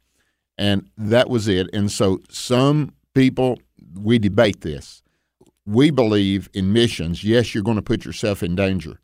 And 0.58 0.90
that 0.96 1.30
was 1.30 1.48
it. 1.48 1.68
And 1.72 1.90
so 1.90 2.18
some 2.28 2.92
people, 3.14 3.58
we 3.94 4.18
debate 4.18 4.60
this 4.60 5.02
we 5.68 5.90
believe 5.90 6.48
in 6.54 6.72
missions. 6.72 7.22
Yes, 7.22 7.54
you're 7.54 7.62
going 7.62 7.76
to 7.76 7.82
put 7.82 8.06
yourself 8.06 8.42
in 8.42 8.56
danger. 8.56 9.00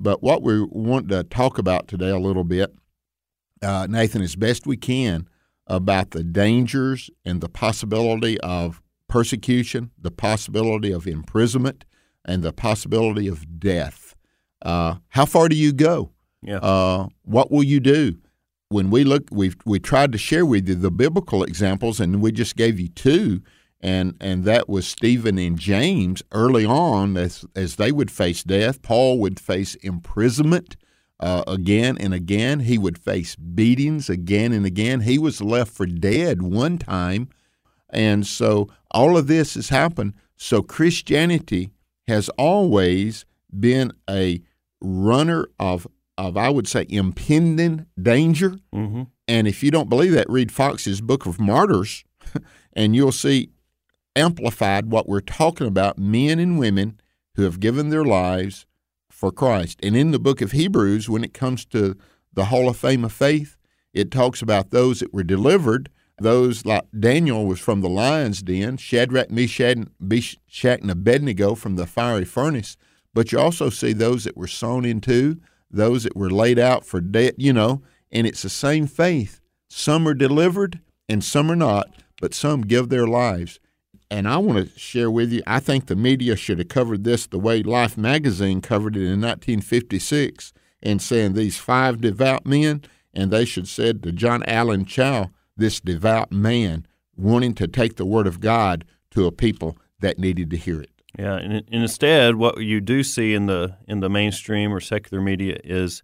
But 0.00 0.22
what 0.22 0.42
we 0.42 0.62
want 0.62 1.10
to 1.10 1.22
talk 1.22 1.58
about 1.58 1.86
today 1.86 2.08
a 2.08 2.18
little 2.18 2.44
bit, 2.44 2.74
uh, 3.62 3.86
Nathan, 3.90 4.22
as 4.22 4.34
best 4.34 4.66
we 4.66 4.78
can, 4.78 5.28
about 5.66 6.12
the 6.12 6.24
dangers 6.24 7.10
and 7.26 7.42
the 7.42 7.48
possibility 7.48 8.40
of 8.40 8.80
persecution, 9.06 9.90
the 10.00 10.10
possibility 10.10 10.92
of 10.92 11.06
imprisonment, 11.06 11.84
and 12.24 12.42
the 12.42 12.54
possibility 12.54 13.28
of 13.28 13.60
death. 13.60 14.07
Uh, 14.62 14.96
how 15.08 15.24
far 15.24 15.48
do 15.48 15.56
you 15.56 15.72
go? 15.72 16.10
Yeah. 16.42 16.58
Uh, 16.58 17.08
what 17.22 17.50
will 17.50 17.64
you 17.64 17.80
do? 17.80 18.18
When 18.70 18.90
we 18.90 19.04
look, 19.04 19.28
we 19.30 19.52
we 19.64 19.78
tried 19.80 20.12
to 20.12 20.18
share 20.18 20.44
with 20.44 20.68
you 20.68 20.74
the 20.74 20.90
biblical 20.90 21.42
examples, 21.42 22.00
and 22.00 22.20
we 22.20 22.32
just 22.32 22.56
gave 22.56 22.78
you 22.78 22.88
two 22.88 23.42
and 23.80 24.14
and 24.20 24.44
that 24.44 24.68
was 24.68 24.86
Stephen 24.86 25.38
and 25.38 25.58
James 25.58 26.22
early 26.32 26.64
on 26.64 27.16
as 27.16 27.44
as 27.54 27.76
they 27.76 27.92
would 27.92 28.10
face 28.10 28.42
death. 28.42 28.82
Paul 28.82 29.18
would 29.20 29.38
face 29.38 29.74
imprisonment 29.76 30.76
uh, 31.20 31.44
again 31.46 31.96
and 31.98 32.12
again. 32.12 32.60
He 32.60 32.76
would 32.78 32.98
face 32.98 33.36
beatings 33.36 34.10
again 34.10 34.52
and 34.52 34.66
again. 34.66 35.00
He 35.00 35.18
was 35.18 35.40
left 35.40 35.72
for 35.72 35.86
dead 35.86 36.42
one 36.42 36.78
time, 36.78 37.28
and 37.90 38.26
so 38.26 38.68
all 38.90 39.16
of 39.16 39.28
this 39.28 39.54
has 39.54 39.68
happened. 39.68 40.14
So 40.36 40.62
Christianity 40.62 41.70
has 42.08 42.28
always 42.30 43.24
been 43.58 43.92
a 44.08 44.40
runner 44.80 45.48
of 45.58 45.86
of 46.16 46.36
I 46.36 46.50
would 46.50 46.66
say 46.66 46.84
impending 46.88 47.86
danger. 48.00 48.58
Mm-hmm. 48.74 49.04
And 49.28 49.46
if 49.46 49.62
you 49.62 49.70
don't 49.70 49.88
believe 49.88 50.12
that, 50.12 50.28
read 50.28 50.50
Fox's 50.50 51.00
Book 51.00 51.26
of 51.26 51.38
Martyrs, 51.38 52.04
and 52.72 52.96
you'll 52.96 53.12
see 53.12 53.50
amplified 54.16 54.90
what 54.90 55.08
we're 55.08 55.20
talking 55.20 55.66
about 55.66 55.98
men 55.98 56.40
and 56.40 56.58
women 56.58 57.00
who 57.36 57.44
have 57.44 57.60
given 57.60 57.90
their 57.90 58.04
lives 58.04 58.66
for 59.10 59.30
Christ. 59.30 59.78
And 59.82 59.96
in 59.96 60.10
the 60.10 60.18
book 60.18 60.40
of 60.40 60.52
Hebrews, 60.52 61.08
when 61.08 61.22
it 61.22 61.32
comes 61.32 61.64
to 61.66 61.96
the 62.32 62.46
Hall 62.46 62.68
of 62.68 62.76
Fame 62.76 63.04
of 63.04 63.12
Faith, 63.12 63.56
it 63.92 64.10
talks 64.10 64.42
about 64.42 64.70
those 64.70 65.00
that 65.00 65.14
were 65.14 65.22
delivered, 65.22 65.88
those 66.20 66.64
like 66.66 66.84
Daniel 66.98 67.46
was 67.46 67.60
from 67.60 67.80
the 67.80 67.88
lion's 67.88 68.42
den, 68.42 68.76
Shadrach, 68.76 69.30
Meshach, 69.30 69.78
Meshach 70.00 70.80
and 70.80 70.90
Abednego 70.90 71.54
from 71.54 71.76
the 71.76 71.86
fiery 71.86 72.24
furnace. 72.24 72.76
But 73.18 73.32
you 73.32 73.40
also 73.40 73.68
see 73.68 73.92
those 73.92 74.22
that 74.22 74.36
were 74.36 74.46
sown 74.46 74.84
into, 74.84 75.40
those 75.72 76.04
that 76.04 76.16
were 76.16 76.30
laid 76.30 76.56
out 76.56 76.86
for 76.86 77.00
death, 77.00 77.32
you 77.36 77.52
know, 77.52 77.82
and 78.12 78.28
it's 78.28 78.42
the 78.42 78.48
same 78.48 78.86
faith. 78.86 79.40
Some 79.68 80.06
are 80.06 80.14
delivered 80.14 80.78
and 81.08 81.24
some 81.24 81.50
are 81.50 81.56
not, 81.56 81.90
but 82.20 82.32
some 82.32 82.60
give 82.60 82.90
their 82.90 83.08
lives. 83.08 83.58
And 84.08 84.28
I 84.28 84.36
want 84.36 84.72
to 84.72 84.78
share 84.78 85.10
with 85.10 85.32
you, 85.32 85.42
I 85.48 85.58
think 85.58 85.86
the 85.86 85.96
media 85.96 86.36
should 86.36 86.60
have 86.60 86.68
covered 86.68 87.02
this 87.02 87.26
the 87.26 87.40
way 87.40 87.60
Life 87.60 87.98
magazine 87.98 88.60
covered 88.60 88.94
it 88.94 89.00
in 89.00 89.20
1956 89.20 90.52
and 90.80 91.02
saying 91.02 91.32
these 91.32 91.58
five 91.58 92.00
devout 92.00 92.46
men, 92.46 92.82
and 93.12 93.32
they 93.32 93.44
should 93.44 93.66
said 93.66 94.00
to 94.04 94.12
John 94.12 94.44
Allen 94.44 94.84
Chau, 94.84 95.30
this 95.56 95.80
devout 95.80 96.30
man, 96.30 96.86
wanting 97.16 97.54
to 97.54 97.66
take 97.66 97.96
the 97.96 98.06
word 98.06 98.28
of 98.28 98.38
God 98.38 98.84
to 99.10 99.26
a 99.26 99.32
people 99.32 99.76
that 99.98 100.20
needed 100.20 100.50
to 100.50 100.56
hear 100.56 100.80
it. 100.80 100.97
Yeah, 101.18 101.34
and, 101.34 101.52
and 101.52 101.64
instead, 101.70 102.36
what 102.36 102.58
you 102.58 102.80
do 102.80 103.02
see 103.02 103.34
in 103.34 103.46
the 103.46 103.76
in 103.88 104.00
the 104.00 104.08
mainstream 104.08 104.72
or 104.72 104.80
secular 104.80 105.22
media 105.22 105.58
is 105.64 106.02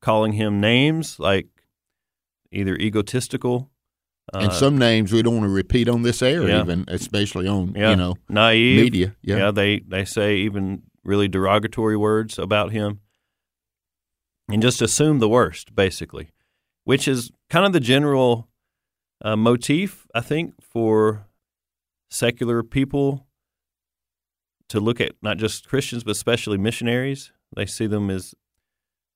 calling 0.00 0.32
him 0.32 0.60
names 0.60 1.18
like 1.18 1.46
either 2.50 2.76
egotistical 2.76 3.72
and 4.32 4.50
uh, 4.50 4.54
some 4.54 4.78
names 4.78 5.12
we 5.12 5.22
don't 5.22 5.34
want 5.34 5.46
to 5.46 5.52
repeat 5.52 5.88
on 5.88 6.02
this 6.02 6.22
air, 6.22 6.48
yeah. 6.48 6.60
even 6.60 6.84
especially 6.88 7.48
on 7.48 7.74
yeah. 7.74 7.90
you 7.90 7.96
know 7.96 8.16
naive 8.28 8.82
media. 8.82 9.16
Yeah. 9.22 9.36
yeah, 9.36 9.50
they 9.50 9.80
they 9.80 10.04
say 10.04 10.36
even 10.36 10.82
really 11.04 11.28
derogatory 11.28 11.96
words 11.96 12.38
about 12.38 12.72
him, 12.72 13.00
and 14.48 14.62
just 14.62 14.80
assume 14.80 15.18
the 15.18 15.28
worst, 15.28 15.74
basically, 15.74 16.30
which 16.84 17.08
is 17.08 17.32
kind 17.50 17.66
of 17.66 17.72
the 17.72 17.80
general 17.80 18.48
uh, 19.22 19.36
motif, 19.36 20.06
I 20.14 20.20
think, 20.20 20.54
for 20.62 21.26
secular 22.10 22.62
people 22.62 23.26
to 24.72 24.80
look 24.80 25.00
at 25.00 25.12
not 25.22 25.36
just 25.38 25.68
Christians 25.68 26.02
but 26.04 26.10
especially 26.12 26.58
missionaries. 26.58 27.30
They 27.54 27.66
see 27.66 27.86
them 27.86 28.10
as 28.10 28.34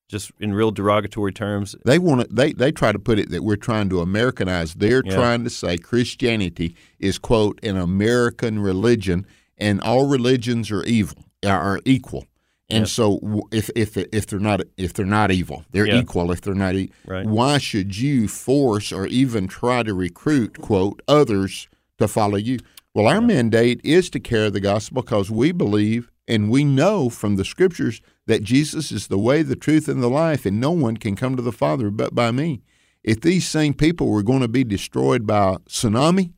just 0.09 0.31
in 0.39 0.55
real 0.55 0.71
derogatory 0.71 1.33
terms. 1.33 1.75
They 1.85 1.99
want 1.99 2.21
to, 2.21 2.27
they 2.33 2.53
they 2.53 2.71
try 2.71 2.93
to 2.93 2.99
put 2.99 3.19
it 3.19 3.31
that 3.31 3.43
we're 3.43 3.57
trying 3.57 3.89
to 3.89 4.01
Americanize. 4.01 4.75
They're 4.75 5.03
Yeah. 5.05 5.15
trying 5.15 5.43
to 5.45 5.51
say 5.51 5.77
Christianity 5.79 6.77
is 7.01 7.19
quote 7.19 7.59
an 7.65 7.77
American 7.77 8.61
religion, 8.61 9.27
and 9.59 9.81
all 9.81 10.07
religions 10.07 10.71
are 10.71 10.85
evil 10.85 11.25
are 11.45 11.81
equal. 11.85 12.27
And 12.69 12.81
Yeah. 12.83 12.85
so 12.87 13.49
if 13.53 13.69
if 13.75 13.97
if 13.97 14.27
they're 14.27 14.39
not 14.39 14.61
if 14.77 14.93
they're 14.93 15.07
not 15.07 15.33
evil, 15.33 15.65
they're 15.73 15.87
Yeah. 15.89 16.01
equal. 16.01 16.31
If 16.31 16.41
they're 16.43 16.55
not, 16.55 16.75
e- 16.77 16.91
Right. 17.07 17.27
why 17.27 17.59
should 17.59 17.97
you 17.99 18.29
force 18.29 18.93
or 18.93 19.07
even 19.07 19.49
try 19.49 19.83
to 19.83 19.95
recruit 19.95 20.59
quote 20.61 21.01
others 21.09 21.69
to 21.99 22.07
follow 22.07 22.37
you? 22.37 22.59
Well, 22.97 23.09
our 23.09 23.21
mandate 23.21 23.83
is 23.85 24.09
to 24.09 24.21
carry 24.21 24.49
the 24.49 24.59
gospel 24.59 25.03
because 25.03 25.31
we 25.31 25.53
believe 25.53 26.11
and 26.27 26.49
we 26.49 26.65
know 26.65 27.11
from 27.11 27.37
the 27.37 27.45
scriptures 27.45 28.01
that 28.25 28.43
Jesus 28.43 28.91
is 28.91 29.09
the 29.09 29.19
way, 29.19 29.43
the 29.43 29.55
truth, 29.55 29.87
and 29.87 30.03
the 30.03 30.09
life, 30.09 30.47
and 30.47 30.59
no 30.59 30.71
one 30.71 30.97
can 30.97 31.15
come 31.15 31.37
to 31.37 31.43
the 31.43 31.53
Father 31.53 31.91
but 31.91 32.15
by 32.15 32.31
me. 32.31 32.63
If 33.05 33.21
these 33.21 33.47
same 33.47 33.75
people 33.75 34.09
were 34.09 34.23
going 34.23 34.41
to 34.41 34.49
be 34.49 34.65
destroyed 34.65 35.27
by 35.27 35.57
a 35.57 35.59
tsunami, 35.59 36.33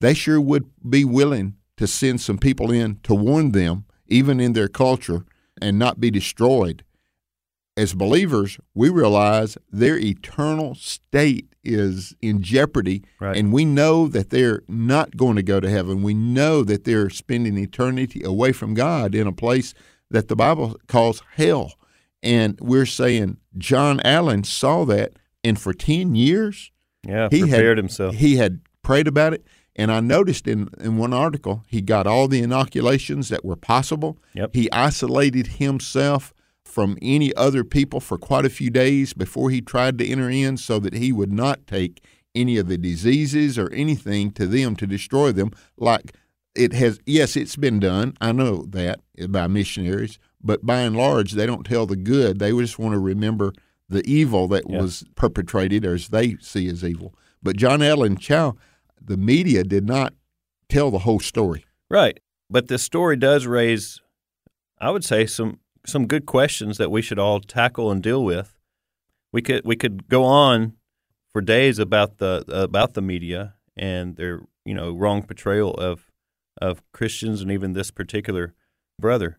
they 0.00 0.14
sure 0.14 0.40
would 0.40 0.68
be 0.82 1.04
willing 1.04 1.54
to 1.76 1.86
send 1.86 2.20
some 2.20 2.38
people 2.38 2.72
in 2.72 2.98
to 3.04 3.14
warn 3.14 3.52
them, 3.52 3.84
even 4.08 4.40
in 4.40 4.54
their 4.54 4.66
culture, 4.66 5.24
and 5.62 5.78
not 5.78 6.00
be 6.00 6.10
destroyed. 6.10 6.82
As 7.76 7.92
believers, 7.92 8.58
we 8.74 8.88
realize 8.88 9.58
their 9.70 9.98
eternal 9.98 10.76
state 10.76 11.48
is 11.64 12.14
in 12.22 12.40
jeopardy, 12.40 13.02
Right. 13.18 13.36
and 13.36 13.52
we 13.52 13.64
know 13.64 14.06
that 14.06 14.30
they're 14.30 14.62
not 14.68 15.16
going 15.16 15.34
to 15.36 15.42
go 15.42 15.58
to 15.58 15.68
heaven. 15.68 16.02
We 16.02 16.14
know 16.14 16.62
that 16.62 16.84
they're 16.84 17.10
spending 17.10 17.56
eternity 17.58 18.22
away 18.22 18.52
from 18.52 18.74
God 18.74 19.14
in 19.14 19.26
a 19.26 19.32
place 19.32 19.74
that 20.10 20.28
the 20.28 20.36
Bible 20.36 20.76
calls 20.86 21.22
hell. 21.34 21.72
And 22.22 22.58
we're 22.60 22.86
saying 22.86 23.38
John 23.58 24.00
Allen 24.04 24.44
saw 24.44 24.84
that, 24.84 25.14
and 25.42 25.58
for 25.58 25.72
10 25.74 26.14
years, 26.14 26.70
Yeah, 27.06 27.28
he 27.30 27.40
prepared 27.40 27.76
had, 27.76 27.78
himself. 27.78 28.14
He 28.14 28.36
had 28.36 28.60
prayed 28.82 29.08
about 29.08 29.34
it. 29.34 29.44
And 29.76 29.90
I 29.90 29.98
noticed 29.98 30.46
in, 30.46 30.68
in 30.78 30.96
one 30.98 31.12
article, 31.12 31.64
he 31.66 31.80
got 31.80 32.06
all 32.06 32.28
the 32.28 32.40
inoculations 32.40 33.30
that 33.30 33.44
were 33.44 33.56
possible. 33.56 34.18
Yep. 34.34 34.50
He 34.54 34.70
isolated 34.70 35.46
himself 35.58 36.32
from 36.74 36.98
any 37.00 37.32
other 37.34 37.62
people 37.62 38.00
for 38.00 38.18
quite 38.18 38.44
a 38.44 38.50
few 38.50 38.68
days 38.68 39.12
before 39.12 39.48
he 39.50 39.60
tried 39.60 39.96
to 39.96 40.04
enter 40.08 40.28
in 40.28 40.56
so 40.56 40.80
that 40.80 40.92
he 40.94 41.12
would 41.12 41.32
not 41.32 41.64
take 41.68 42.04
any 42.34 42.56
of 42.58 42.66
the 42.66 42.76
diseases 42.76 43.56
or 43.56 43.70
anything 43.72 44.32
to 44.32 44.44
them 44.44 44.74
to 44.74 44.84
destroy 44.86 45.30
them. 45.30 45.52
Like 45.78 46.16
it 46.56 46.72
has, 46.72 46.98
yes, 47.06 47.36
it's 47.36 47.54
been 47.54 47.78
done. 47.78 48.14
I 48.20 48.32
know 48.32 48.64
that 48.70 48.98
by 49.28 49.46
missionaries, 49.46 50.18
but 50.42 50.66
by 50.66 50.80
and 50.80 50.96
large, 50.96 51.32
they 51.32 51.46
don't 51.46 51.64
tell 51.64 51.86
the 51.86 51.94
good. 51.96 52.40
They 52.40 52.50
just 52.50 52.76
want 52.76 52.94
to 52.94 52.98
remember 52.98 53.52
the 53.88 54.02
evil 54.10 54.48
that 54.48 54.64
Yeah. 54.68 54.80
was 54.82 55.04
perpetrated 55.14 55.84
or 55.86 55.94
as 55.94 56.08
they 56.08 56.36
see 56.40 56.66
as 56.68 56.82
evil. 56.82 57.14
But 57.40 57.56
John 57.56 57.82
Allen 57.82 58.16
Chau, 58.16 58.56
the 59.00 59.16
media 59.16 59.62
did 59.62 59.86
not 59.86 60.12
tell 60.68 60.90
the 60.90 61.00
whole 61.00 61.20
story. 61.20 61.64
Right. 61.88 62.18
But 62.50 62.66
this 62.66 62.82
story 62.82 63.16
does 63.16 63.46
raise, 63.46 64.00
I 64.80 64.90
would 64.90 65.04
say, 65.04 65.26
some 65.26 65.60
some 65.86 66.06
good 66.06 66.26
questions 66.26 66.78
that 66.78 66.90
we 66.90 67.02
should 67.02 67.18
all 67.18 67.40
tackle 67.40 67.90
and 67.90 68.02
deal 68.02 68.24
with. 68.24 68.56
We 69.32 69.42
could 69.42 69.62
we 69.64 69.76
could 69.76 70.08
go 70.08 70.24
on 70.24 70.74
for 71.32 71.40
days 71.42 71.78
about 71.78 72.18
the 72.18 72.44
about 72.48 72.94
the 72.94 73.02
media 73.02 73.54
and 73.76 74.16
their 74.16 74.42
you 74.64 74.74
know 74.74 74.92
wrong 74.92 75.22
portrayal 75.22 75.72
of 75.74 76.10
of 76.62 76.82
Christians 76.92 77.40
and 77.42 77.50
even 77.50 77.72
this 77.72 77.90
particular 77.90 78.54
brother. 79.00 79.38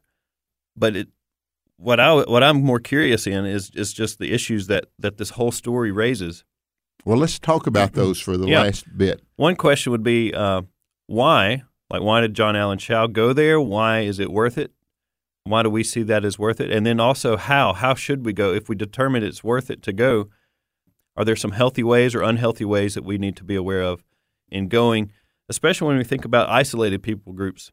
But 0.75 0.95
it 0.95 1.07
what 1.77 1.99
I 1.99 2.13
what 2.13 2.43
I'm 2.43 2.61
more 2.61 2.79
curious 2.79 3.25
in 3.25 3.45
is 3.45 3.71
is 3.73 3.93
just 3.93 4.19
the 4.19 4.31
issues 4.33 4.67
that 4.67 4.85
that 4.99 5.17
this 5.17 5.31
whole 5.31 5.51
story 5.51 5.91
raises. 5.91 6.43
Well, 7.05 7.17
let's 7.17 7.39
talk 7.39 7.67
about 7.67 7.93
those 7.93 8.19
for 8.19 8.35
the 8.37 8.47
Yeah. 8.47 8.61
last 8.63 8.85
bit. 8.97 9.21
One 9.37 9.55
question 9.55 9.91
would 9.91 10.03
be 10.03 10.33
uh, 10.33 10.63
why? 11.07 11.63
Like, 11.89 12.01
why 12.01 12.19
did 12.21 12.33
John 12.33 12.55
Allen 12.55 12.79
Chau 12.79 13.05
go 13.07 13.31
there? 13.31 13.61
Why 13.61 13.99
is 14.01 14.19
it 14.19 14.31
worth 14.31 14.57
it? 14.57 14.71
Why 15.47 15.61
do 15.61 15.69
we 15.69 15.83
see 15.83 16.01
that 16.01 16.25
as 16.25 16.39
worth 16.39 16.59
it? 16.59 16.71
And 16.71 16.87
then 16.87 16.99
also, 16.99 17.37
how? 17.37 17.73
How 17.73 17.93
should 17.93 18.25
we 18.25 18.33
go? 18.33 18.51
If 18.51 18.67
we 18.67 18.75
determine 18.75 19.23
it's 19.23 19.43
worth 19.43 19.69
it 19.69 19.83
to 19.83 19.93
go, 19.93 20.29
are 21.15 21.23
there 21.23 21.35
some 21.35 21.51
healthy 21.51 21.83
ways 21.83 22.15
or 22.15 22.23
unhealthy 22.23 22.65
ways 22.65 22.95
that 22.95 23.05
we 23.05 23.19
need 23.19 23.37
to 23.37 23.43
be 23.43 23.55
aware 23.55 23.83
of 23.83 24.03
in 24.49 24.69
going, 24.69 25.11
especially 25.47 25.87
when 25.87 25.97
we 25.97 26.03
think 26.03 26.25
about 26.25 26.49
isolated 26.49 27.03
people 27.03 27.31
groups? 27.31 27.71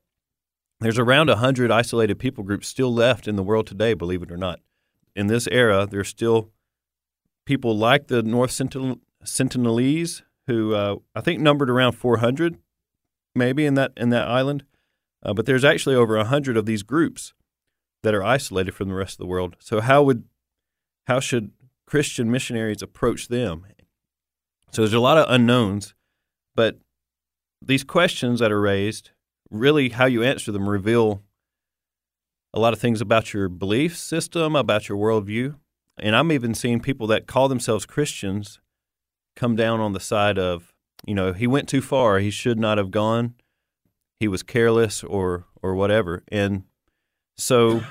There's 0.81 0.99
around 0.99 1.29
100 1.29 1.71
isolated 1.71 2.19
people 2.19 2.45
groups 2.45 2.69
still 2.69 2.93
left 2.93 3.27
in 3.27 3.37
the 3.37 3.43
world 3.43 3.67
today, 3.67 3.95
believe 3.95 4.23
it 4.23 4.31
or 4.31 4.37
not. 4.37 4.61
In 5.17 5.29
this 5.29 5.49
era, 5.51 5.87
there's 5.91 6.09
still 6.09 6.51
people 7.47 7.75
like 7.75 8.09
the 8.09 8.23
North 8.23 8.51
Sentinel- 8.51 9.01
Sentinelese, 9.25 10.21
who 10.47 10.75
uh, 10.75 10.97
I 11.15 11.23
think 11.23 11.41
numbered 11.41 11.71
around 11.71 11.93
400, 11.93 12.59
maybe 13.35 13.65
in 13.65 13.75
that 13.75 13.93
in 13.97 14.11
that 14.11 14.29
island. 14.29 14.65
Uh, 15.23 15.33
but 15.33 15.47
there's 15.47 15.65
actually 15.65 15.95
over 15.95 16.19
100 16.19 16.59
of 16.59 16.67
these 16.67 16.83
groups 16.83 17.33
that 18.03 18.15
are 18.15 18.23
isolated 18.23 18.73
from 18.73 18.89
the 18.89 18.95
rest 18.95 19.15
of 19.15 19.19
the 19.19 19.27
world. 19.27 19.57
So 19.61 19.81
how 19.81 20.03
would 20.03 20.25
how 21.07 21.21
should 21.21 21.51
Christian 21.87 22.31
missionaries 22.31 22.83
approach 22.83 23.29
them? 23.29 23.67
So 24.71 24.83
there's 24.83 24.95
a 24.95 25.01
lot 25.01 25.19
of 25.19 25.27
unknowns, 25.29 25.95
but 26.55 26.79
these 27.61 27.85
questions 27.85 28.41
that 28.41 28.53
are 28.53 28.61
raised, 28.61 29.11
really 29.51 29.91
how 29.91 30.07
you 30.07 30.23
answer 30.23 30.53
them 30.53 30.69
reveal 30.69 31.23
a 32.55 32.61
lot 32.61 32.73
of 32.73 32.79
things 32.79 33.01
about 33.01 33.33
your 33.33 33.49
belief 33.49 33.97
system, 33.97 34.57
about 34.57 34.89
your 34.89 34.99
worldview. 34.99 35.57
And 35.99 36.17
I'm 36.17 36.33
even 36.33 36.55
seeing 36.55 36.81
people 36.81 37.07
that 37.09 37.27
call 37.27 37.49
themselves 37.49 37.87
Christians 37.87 38.61
come 39.37 39.57
down 39.57 39.81
on 39.81 39.93
the 39.93 40.01
side 40.01 40.39
of, 40.39 40.73
you 41.07 41.15
know, 41.15 41.33
he 41.33 41.47
went 41.47 41.69
too 41.69 41.83
far, 41.83 42.19
he 42.19 42.31
should 42.31 42.59
not 42.59 42.79
have 42.79 42.91
gone, 42.91 43.35
he 44.19 44.29
was 44.29 44.43
careless 44.43 45.03
or 45.03 45.47
or 45.63 45.75
whatever. 45.75 46.25
And 46.29 46.65
so 47.37 47.83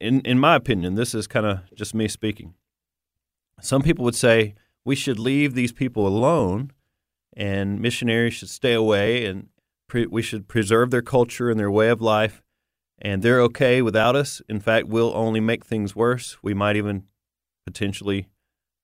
in 0.00 0.20
in 0.20 0.38
my 0.38 0.56
opinion, 0.56 0.94
this 0.94 1.14
is 1.14 1.26
kind 1.26 1.46
of 1.46 1.60
just 1.74 1.94
me 1.94 2.08
speaking. 2.08 2.54
Some 3.60 3.82
people 3.82 4.04
would 4.04 4.14
say 4.14 4.54
we 4.84 4.94
should 4.94 5.18
leave 5.18 5.54
these 5.54 5.72
people 5.72 6.06
alone 6.06 6.72
and 7.36 7.80
missionaries 7.80 8.34
should 8.34 8.48
stay 8.48 8.72
away 8.72 9.26
and 9.26 9.48
pre- 9.88 10.06
we 10.06 10.22
should 10.22 10.48
preserve 10.48 10.90
their 10.90 11.02
culture 11.02 11.50
and 11.50 11.58
their 11.58 11.70
way 11.70 11.88
of 11.88 12.00
life 12.00 12.42
and 13.00 13.22
they're 13.22 13.40
okay 13.42 13.80
without 13.82 14.16
us. 14.16 14.42
In 14.48 14.60
fact, 14.60 14.88
we'll 14.88 15.14
only 15.14 15.40
make 15.40 15.64
things 15.64 15.94
worse. 15.94 16.36
We 16.42 16.54
might 16.54 16.76
even 16.76 17.04
potentially, 17.64 18.28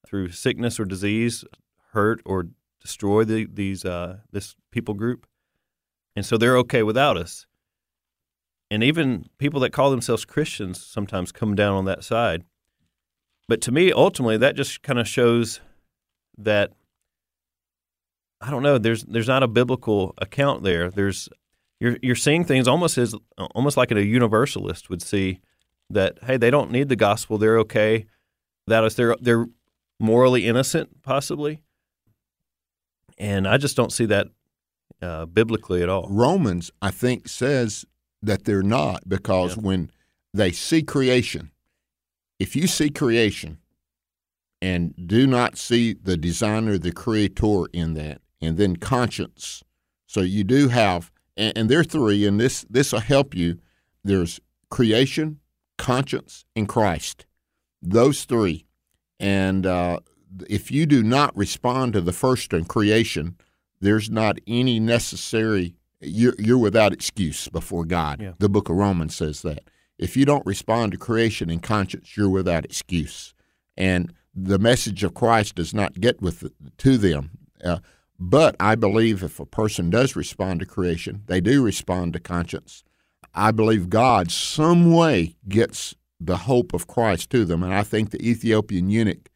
through 0.07 0.31
sickness 0.31 0.79
or 0.79 0.85
disease, 0.85 1.45
hurt 1.93 2.21
or 2.25 2.49
destroy 2.81 3.25
the, 3.25 3.47
these 3.47 3.85
uh, 3.85 4.19
this 4.31 4.55
people 4.71 4.95
group, 4.95 5.27
and 6.15 6.25
so 6.25 6.37
they're 6.37 6.59
okay 6.59 6.83
without 6.83 7.17
us. 7.17 7.47
And 8.71 8.83
even 8.83 9.27
people 9.39 9.61
that 9.61 9.73
call 9.73 9.91
themselves 9.91 10.25
Christians 10.25 10.85
sometimes 10.85 11.33
come 11.33 11.55
down 11.55 11.75
on 11.75 11.85
that 11.85 12.03
side. 12.03 12.45
But 13.47 13.61
to 13.63 13.73
me, 13.73 13.93
ultimately, 13.93 14.39
that 14.39 14.57
just 14.57 14.83
kind 14.83 14.99
of 14.99 15.07
shows 15.07 15.61
that 16.39 16.73
I 18.41 18.51
don't 18.51 18.63
know. 18.63 18.79
There's 18.79 19.05
there's 19.05 19.29
not 19.29 19.43
a 19.43 19.49
biblical 19.49 20.15
account 20.19 20.63
there. 20.63 20.91
There's 20.91 21.29
you're 21.81 21.99
you're 22.03 22.17
seeing 22.17 22.45
things 22.45 22.67
almost 22.67 22.99
as 22.99 23.15
almost 23.55 23.77
like 23.77 23.91
a 23.91 24.05
universalist 24.05 24.91
would 24.91 25.03
see 25.03 25.41
that 25.91 26.19
hey 26.25 26.37
they 26.37 26.51
don't 26.51 26.71
need 26.71 26.89
the 26.89 26.97
gospel 26.97 27.37
they're 27.37 27.59
okay 27.59 28.07
that 28.67 28.83
is 28.85 28.95
they're 28.95 29.17
they're 29.21 29.47
morally 30.01 30.47
innocent 30.47 31.03
possibly 31.03 31.61
and 33.19 33.47
I 33.47 33.59
just 33.59 33.77
don't 33.77 33.93
see 33.93 34.07
that 34.07 34.29
uh, 35.01 35.27
biblically 35.27 35.83
at 35.83 35.89
all. 35.89 36.09
Romans, 36.09 36.71
I 36.83 36.91
think, 36.91 37.29
says 37.29 37.85
that 38.27 38.45
they're 38.45 38.63
not 38.63 39.09
because 39.09 39.57
when 39.57 39.91
they 40.33 40.51
see 40.51 40.83
creation, 40.83 41.51
if 42.39 42.57
you 42.57 42.67
see 42.67 42.91
creation 42.91 43.59
and 44.61 44.95
do 45.07 45.27
not 45.27 45.59
see 45.59 45.95
the 45.95 46.17
designer, 46.17 46.79
the 46.79 46.93
creator 46.93 47.67
in 47.73 47.95
that, 47.95 48.21
and 48.41 48.57
then 48.57 48.77
conscience, 48.77 49.63
so 50.07 50.21
you 50.21 50.45
do 50.45 50.69
have, 50.69 51.11
and, 51.37 51.57
and 51.57 51.69
there 51.69 51.81
are 51.81 51.85
three, 51.85 52.27
and 52.27 52.41
this 52.41 52.65
this 52.69 52.93
will 52.93 53.01
help 53.01 53.35
you. 53.35 53.59
There's 54.03 54.41
creation, 54.71 55.41
conscience, 55.79 56.45
and 56.55 56.69
Christ. 56.69 57.27
Those 57.81 58.25
three, 58.25 58.65
and 59.19 59.67
uh, 59.67 60.01
if 60.49 60.71
you 60.71 60.87
do 60.87 61.03
not 61.03 61.37
respond 61.37 61.93
to 61.93 62.01
the 62.01 62.13
first 62.13 62.53
in 62.53 62.65
creation, 62.65 63.37
there's 63.81 64.11
not 64.11 64.39
any 64.47 64.81
necessary 64.81 65.75
you're, 66.07 66.35
you're 66.39 66.59
without 66.59 66.93
excuse 66.93 67.49
before 67.49 67.85
God. 67.85 68.21
Yeah. 68.21 68.33
The 68.39 68.49
book 68.49 68.69
of 68.69 68.77
Romans 68.77 69.17
says 69.17 69.43
that. 69.43 69.65
If 69.99 70.17
you 70.17 70.25
don't 70.25 70.45
respond 70.45 70.93
to 70.93 70.99
creation 70.99 71.51
and 71.51 71.63
conscience, 71.63 72.17
you're 72.17 72.29
without 72.29 72.65
excuse. 72.65 73.33
And 73.77 74.13
the 74.35 74.59
message 74.59 75.05
of 75.05 75.15
Christ 75.15 75.55
does 75.55 75.73
not 75.73 76.01
get 76.01 76.21
with 76.21 76.51
to 76.79 76.99
them. 76.99 77.31
Uh, 77.65 77.79
but 78.19 78.57
I 78.59 78.75
believe 78.75 79.23
if 79.23 79.39
a 79.39 79.47
person 79.47 79.91
does 79.91 80.17
respond 80.17 80.61
to 80.61 80.67
creation, 80.67 81.23
they 81.27 81.41
do 81.41 81.63
respond 81.63 82.13
to 82.15 82.21
conscience. 82.21 82.83
I 83.35 83.51
believe 83.51 83.89
God 83.89 84.31
some 84.31 84.93
way 84.93 85.37
gets 85.49 85.95
the 86.21 86.39
hope 86.39 86.73
of 86.73 86.87
Christ 86.87 87.31
to 87.31 87.45
them. 87.45 87.63
And 87.63 87.75
I 87.75 87.83
think 87.83 88.11
the 88.11 88.29
Ethiopian 88.29 88.89
eunuch 88.89 89.29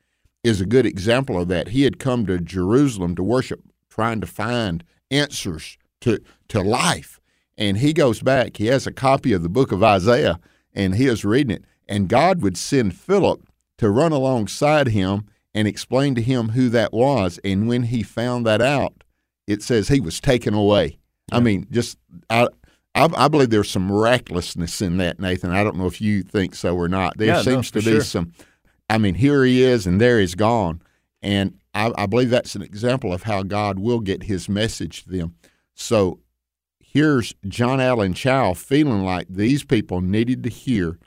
is 0.44 0.60
a 0.60 0.66
good 0.66 0.86
example 0.86 1.40
of 1.40 1.48
that. 1.48 1.68
He 1.68 1.82
had 1.82 1.98
come 1.98 2.26
to 2.26 2.38
Jerusalem 2.38 3.14
to 3.16 3.22
worship, 3.22 3.60
trying 3.90 4.20
to 4.20 4.26
find 4.26 4.84
answers 5.10 5.76
to, 6.02 6.20
to 6.48 6.60
life. 6.60 7.20
And 7.56 7.78
he 7.78 7.92
goes 7.92 8.22
back, 8.22 8.56
he 8.56 8.66
has 8.66 8.86
a 8.86 8.92
copy 8.92 9.32
of 9.32 9.42
the 9.42 9.48
book 9.48 9.72
of 9.72 9.82
Isaiah, 9.82 10.38
and 10.74 10.94
he 10.94 11.06
is 11.06 11.24
reading 11.24 11.56
it. 11.56 11.64
And 11.88 12.08
God 12.08 12.42
would 12.42 12.56
send 12.56 12.96
Philip 12.96 13.48
to 13.78 13.90
run 13.90 14.12
alongside 14.12 14.88
him 14.88 15.26
and 15.54 15.66
explain 15.66 16.14
to 16.14 16.22
him 16.22 16.50
who 16.50 16.68
that 16.68 16.92
was. 16.92 17.40
And 17.42 17.66
when 17.68 17.84
he 17.84 18.02
found 18.02 18.46
that 18.46 18.60
out, 18.60 19.02
it 19.46 19.62
says 19.62 19.88
he 19.88 20.00
was 20.00 20.20
taken 20.20 20.54
away. 20.54 20.98
I 21.32 21.40
mean, 21.40 21.66
just 21.70 21.98
I, 22.30 22.48
I, 22.94 23.08
I 23.16 23.28
believe 23.28 23.50
there's 23.50 23.70
some 23.70 23.90
recklessness 23.90 24.80
in 24.80 24.98
that, 24.98 25.18
Nathan. 25.20 25.50
I 25.50 25.64
don't 25.64 25.76
know 25.76 25.86
if 25.86 26.00
you 26.00 26.22
think 26.22 26.54
so 26.54 26.76
or 26.76 26.88
not. 26.88 27.18
There 27.18 27.28
Yeah, 27.28 27.42
seems 27.42 27.68
for 27.68 27.80
to 27.80 27.84
be 27.84 27.90
sure. 27.92 28.00
some. 28.02 28.32
I 28.88 28.98
mean, 28.98 29.14
here 29.14 29.44
he 29.44 29.62
is, 29.62 29.86
and 29.86 30.00
there 30.00 30.20
he's 30.20 30.34
gone. 30.34 30.80
And 31.22 31.58
I, 31.74 31.92
I 31.96 32.06
believe 32.06 32.30
that's 32.30 32.54
an 32.54 32.62
example 32.62 33.12
of 33.12 33.24
how 33.24 33.42
God 33.42 33.78
will 33.78 34.00
get 34.00 34.22
His 34.24 34.48
message 34.48 35.04
to 35.04 35.10
them. 35.10 35.34
So 35.74 36.20
here's 36.92 37.34
John 37.46 37.80
Allen 37.80 38.14
Chau 38.14 38.54
feeling 38.54 39.02
like 39.02 39.26
these 39.28 39.64
people 39.64 40.00
needed 40.00 40.42
to 40.44 40.48
hear 40.48 40.98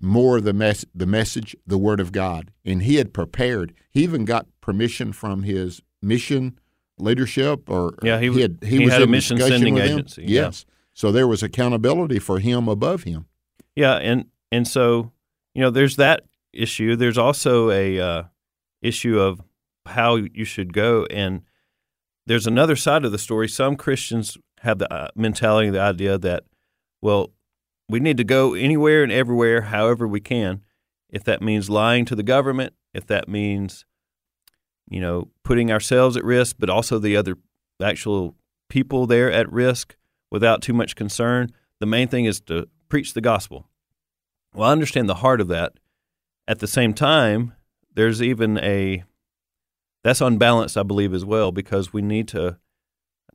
more 0.00 0.38
of 0.38 0.44
the 0.44 0.52
mess 0.52 0.84
the 0.94 1.06
message, 1.06 1.56
the 1.66 1.78
Word 1.78 2.00
of 2.00 2.12
God, 2.12 2.50
and 2.64 2.82
he 2.82 2.96
had 2.96 3.12
prepared. 3.12 3.74
He 3.90 4.02
even 4.04 4.24
got 4.24 4.46
permission 4.60 5.12
from 5.12 5.42
his 5.42 5.82
mission 6.00 6.58
leadership, 6.98 7.68
or 7.68 7.94
Yeah, 8.02 8.20
he- 8.20 8.40
had 8.40 8.58
he 8.62 8.78
was 8.84 8.92
had 8.92 9.02
a 9.02 9.06
mission 9.06 9.38
sending 9.38 9.78
agency, 9.78 10.22
yeah. 10.22 10.42
Yes, 10.42 10.64
so 10.92 11.12
there 11.12 11.26
was 11.28 11.42
accountability 11.42 12.18
for 12.18 12.38
him 12.38 12.68
above 12.68 13.04
him. 13.04 13.26
Yeah, 13.74 13.96
and 13.96 14.26
and 14.52 14.66
so 14.66 15.12
you 15.54 15.62
know, 15.62 15.70
there's 15.70 15.96
that 15.96 16.24
issue. 16.52 16.94
There's 16.96 17.18
also 17.18 17.70
a 17.70 17.98
uh, 18.00 18.22
issue 18.80 19.18
of 19.18 19.40
how 19.86 20.16
you 20.16 20.44
should 20.44 20.72
go, 20.72 21.06
and 21.10 21.42
there's 22.26 22.46
another 22.46 22.76
side 22.76 23.04
of 23.04 23.10
the 23.12 23.18
story. 23.18 23.48
Some 23.48 23.74
Christians 23.76 24.36
have 24.62 24.78
the 24.78 24.92
uh, 24.92 25.08
mentality, 25.14 25.70
the 25.70 25.80
idea 25.80 26.18
that, 26.18 26.44
well, 27.00 27.32
we 27.88 28.00
need 28.00 28.16
to 28.16 28.24
go 28.24 28.54
anywhere 28.54 29.02
and 29.02 29.12
everywhere, 29.12 29.62
however 29.62 30.06
we 30.06 30.20
can. 30.20 30.62
If 31.10 31.24
that 31.24 31.40
means 31.40 31.70
lying 31.70 32.04
to 32.06 32.14
the 32.14 32.22
government, 32.22 32.74
if 32.92 33.06
that 33.06 33.28
means, 33.28 33.86
you 34.88 35.00
know, 35.00 35.28
putting 35.42 35.70
ourselves 35.72 36.16
at 36.16 36.24
risk, 36.24 36.56
but 36.58 36.68
also 36.68 36.98
the 36.98 37.16
other 37.16 37.36
actual 37.82 38.34
people 38.68 39.06
there 39.06 39.32
at 39.32 39.50
risk 39.50 39.96
without 40.30 40.60
too 40.60 40.74
much 40.74 40.96
concern. 40.96 41.50
The 41.80 41.86
main 41.86 42.08
thing 42.08 42.26
is 42.26 42.40
to 42.42 42.68
preach 42.88 43.14
the 43.14 43.20
gospel. 43.20 43.68
Well, 44.54 44.68
I 44.68 44.72
understand 44.72 45.08
the 45.08 45.16
heart 45.16 45.40
of 45.40 45.48
that. 45.48 45.74
At 46.46 46.58
the 46.58 46.66
same 46.66 46.92
time, 46.94 47.54
there's 47.94 48.22
even 48.22 48.58
a 48.58 49.04
that's 50.04 50.20
unbalanced, 50.20 50.76
I 50.76 50.84
believe, 50.84 51.12
as 51.12 51.24
well, 51.24 51.52
because 51.52 51.92
we 51.92 52.02
need 52.02 52.28
to, 52.28 52.58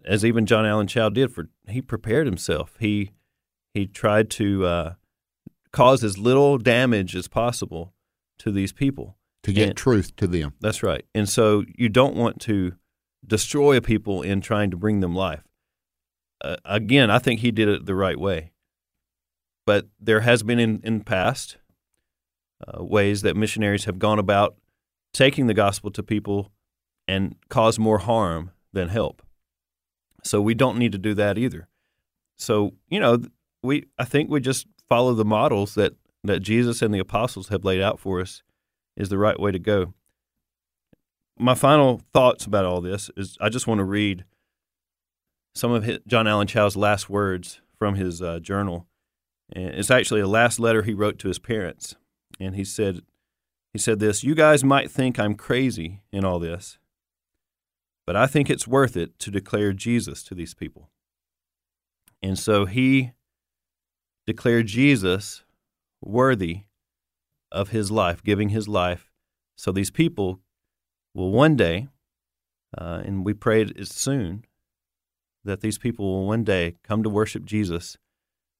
as 0.05 0.23
even 0.25 0.45
John 0.45 0.65
Allen 0.65 0.87
Chau 0.87 1.09
did, 1.09 1.31
for 1.33 1.49
he 1.67 1.81
prepared 1.81 2.25
himself. 2.27 2.75
He 2.79 3.11
he 3.73 3.85
tried 3.87 4.29
to 4.31 4.65
uh, 4.65 4.93
cause 5.71 6.03
as 6.03 6.17
little 6.17 6.57
damage 6.57 7.15
as 7.15 7.27
possible 7.27 7.93
to 8.39 8.51
these 8.51 8.71
people. 8.73 9.17
to 9.43 9.51
get 9.51 9.67
And- 9.69 9.77
truth 9.77 10.15
to 10.15 10.25
them. 10.27 10.53
That's 10.61 10.81
right. 10.83 11.05
And 11.13 11.27
so 11.27 11.63
you 11.77 11.89
don't 11.89 12.15
want 12.15 12.39
to 12.41 12.75
destroy 13.25 13.79
people 13.81 14.21
in 14.21 14.39
trying 14.41 14.71
to 14.71 14.77
bring 14.77 14.99
them 15.01 15.13
life. 15.15 15.43
Uh, 16.41 16.55
again, 16.65 17.09
I 17.11 17.19
think 17.19 17.39
he 17.41 17.51
did 17.51 17.67
it 17.67 17.85
the 17.85 17.95
right 17.95 18.19
way. 18.19 18.51
but 19.65 19.87
there 19.99 20.21
has 20.21 20.43
been 20.43 20.59
in 20.59 20.81
in 20.83 21.01
past 21.03 21.57
uh, 22.67 22.83
ways 22.83 23.21
that 23.21 23.35
missionaries 23.35 23.85
have 23.85 23.97
gone 23.99 24.19
about 24.19 24.55
taking 25.13 25.47
the 25.47 25.53
gospel 25.53 25.89
to 25.91 26.03
people 26.03 26.51
and 27.07 27.35
cause 27.49 27.77
more 27.79 27.99
harm 27.99 28.51
than 28.73 28.89
help. 28.89 29.21
So 30.23 30.41
we 30.41 30.53
don't 30.53 30.77
need 30.77 30.91
to 30.93 30.97
do 30.97 31.13
that 31.15 31.37
either. 31.37 31.67
So 32.37 32.73
you 32.89 32.99
know, 32.99 33.23
we 33.61 33.85
I 33.97 34.05
think 34.05 34.29
we 34.29 34.39
just 34.39 34.67
follow 34.89 35.13
the 35.13 35.25
models 35.25 35.75
that 35.75 35.93
that 36.23 36.39
Jesus 36.39 36.81
and 36.81 36.93
the 36.93 36.99
apostles 36.99 37.49
have 37.49 37.65
laid 37.65 37.81
out 37.81 37.99
for 37.99 38.21
us 38.21 38.43
is 38.95 39.09
the 39.09 39.17
right 39.17 39.39
way 39.39 39.51
to 39.51 39.59
go. 39.59 39.93
My 41.37 41.55
final 41.55 42.01
thoughts 42.13 42.45
about 42.45 42.65
all 42.65 42.79
this 42.79 43.09
is 43.17 43.37
I 43.41 43.49
just 43.49 43.67
want 43.67 43.79
to 43.79 43.85
read 43.85 44.23
some 45.55 45.71
of 45.71 45.83
his, 45.83 45.99
John 46.07 46.27
Allen 46.27 46.47
Chau's 46.47 46.75
last 46.75 47.09
words 47.09 47.61
from 47.77 47.95
his 47.95 48.21
uh, 48.21 48.39
journal. 48.39 48.87
And 49.51 49.65
it's 49.65 49.91
actually 49.91 50.21
a 50.21 50.27
last 50.27 50.59
letter 50.59 50.83
he 50.83 50.93
wrote 50.93 51.19
to 51.19 51.27
his 51.27 51.37
parents, 51.37 51.95
and 52.39 52.55
he 52.55 52.63
said 52.63 53.01
he 53.71 53.79
said 53.79 53.99
this, 53.99 54.23
"You 54.23 54.35
guys 54.35 54.63
might 54.63 54.89
think 54.89 55.19
I'm 55.19 55.35
crazy 55.35 56.01
in 56.11 56.23
all 56.23 56.39
this, 56.39 56.79
but 58.05 58.15
I 58.15 58.27
think 58.27 58.49
it's 58.49 58.67
worth 58.67 58.97
it 58.97 59.17
to 59.19 59.31
declare 59.31 59.73
Jesus 59.73 60.23
to 60.23 60.35
these 60.35 60.53
people." 60.53 60.89
And 62.21 62.37
so 62.37 62.65
he 62.65 63.11
declared 64.25 64.67
Jesus 64.67 65.43
worthy 66.01 66.63
of 67.51 67.69
his 67.69 67.91
life, 67.91 68.23
giving 68.23 68.49
his 68.49 68.67
life, 68.67 69.11
so 69.55 69.71
these 69.71 69.91
people 69.91 70.41
will 71.13 71.31
one 71.31 71.55
day, 71.55 71.87
uh, 72.77 73.01
and 73.05 73.25
we 73.25 73.33
pray 73.33 73.61
it's 73.61 73.93
soon, 73.93 74.45
that 75.43 75.61
these 75.61 75.77
people 75.77 76.05
will 76.05 76.25
one 76.25 76.43
day 76.43 76.75
come 76.83 77.03
to 77.03 77.09
worship 77.09 77.45
Jesus 77.45 77.97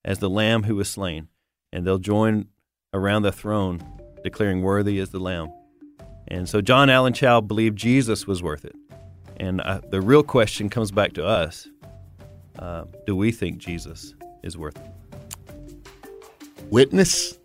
as 0.05 0.19
the 0.19 0.29
Lamb 0.29 0.63
who 0.63 0.75
was 0.75 0.89
slain, 0.89 1.29
and 1.71 1.87
they'll 1.87 1.97
join 1.97 2.47
around 2.93 3.23
the 3.23 3.31
throne 3.31 3.81
declaring, 4.23 4.61
Worthy 4.61 4.99
is 4.99 5.09
the 5.09 5.19
Lamb. 5.19 5.51
And 6.27 6.47
so 6.47 6.61
John 6.61 6.89
Allen 6.89 7.13
Chau 7.13 7.41
believed 7.41 7.77
Jesus 7.77 8.25
was 8.27 8.41
worth 8.41 8.65
it. 8.65 8.75
And 9.37 9.61
uh, 9.61 9.81
the 9.89 10.01
real 10.01 10.23
question 10.23 10.69
comes 10.69 10.91
back 10.91 11.13
to 11.13 11.25
us 11.25 11.67
uh, 12.59 12.85
Do 13.05 13.15
we 13.15 13.31
think 13.31 13.57
Jesus 13.57 14.13
is 14.43 14.57
worth 14.57 14.77
it? 14.77 14.91
Witness 16.69 17.37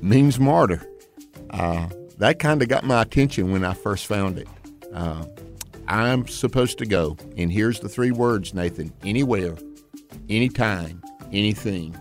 means 0.00 0.38
martyr. 0.38 0.86
Uh, 1.50 1.88
that 2.18 2.38
kind 2.38 2.62
of 2.62 2.68
got 2.68 2.84
my 2.84 3.02
attention 3.02 3.52
when 3.52 3.64
I 3.64 3.74
first 3.74 4.06
found 4.06 4.38
it. 4.38 4.48
Uh, 4.92 5.24
I'm 5.86 6.26
supposed 6.26 6.78
to 6.78 6.86
go, 6.86 7.16
and 7.36 7.50
here's 7.50 7.80
the 7.80 7.88
three 7.88 8.10
words, 8.10 8.52
Nathan 8.52 8.92
anywhere, 9.02 9.56
anytime, 10.28 11.02
anything. 11.32 11.96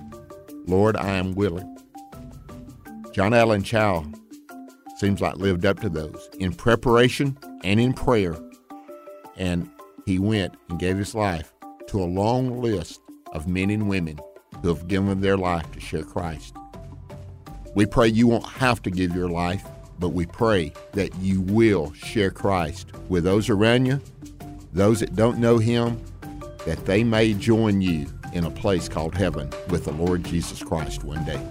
Lord, 0.66 0.98
I 0.98 1.12
am 1.12 1.34
willing. 1.34 1.78
John 3.14 3.34
Allen 3.34 3.64
Chau 3.64 4.06
seems 4.98 5.22
like 5.22 5.38
lived 5.38 5.66
up 5.66 5.80
to 5.80 5.90
those 5.90 6.30
in 6.40 6.54
preparation 6.54 7.38
and 7.64 7.80
in 7.80 7.94
prayer. 7.94 8.36
And 9.38 9.70
he 10.06 10.20
went 10.20 10.56
and 10.70 10.80
gave 10.80 10.98
his 10.98 11.14
life 11.14 11.54
to 11.88 12.02
a 12.02 12.06
long 12.06 12.62
list 12.62 13.02
of 13.34 13.48
men 13.48 13.70
and 13.70 13.90
women 13.90 14.20
who 14.62 14.70
have 14.70 14.88
given 14.88 15.22
their 15.22 15.38
life 15.38 15.72
to 15.72 15.80
share 15.80 16.04
Christ. 16.04 16.56
We 17.76 17.86
pray 17.86 18.08
you 18.08 18.28
won't 18.28 18.48
have 18.48 18.82
to 18.84 18.92
give 18.92 19.16
your 19.16 19.30
life, 19.30 19.64
but 20.00 20.10
we 20.10 20.26
pray 20.26 20.74
that 20.94 21.16
you 21.18 21.42
will 21.42 21.94
share 21.94 22.32
Christ 22.32 22.92
with 23.10 23.24
those 23.24 23.50
around 23.50 23.86
you, 23.86 24.02
those 24.74 25.00
that 25.02 25.16
don't 25.16 25.40
know 25.40 25.58
Him, 25.58 26.02
that 26.66 26.86
they 26.86 27.04
may 27.04 27.34
join 27.34 27.82
you 27.82 28.08
in 28.34 28.46
a 28.46 28.52
place 28.52 28.90
called 28.90 29.16
heaven 29.16 29.50
with 29.70 29.86
the 29.86 29.92
Lord 29.94 30.24
Jesus 30.24 30.62
Christ 30.62 31.04
one 31.04 31.24
day. 31.26 31.42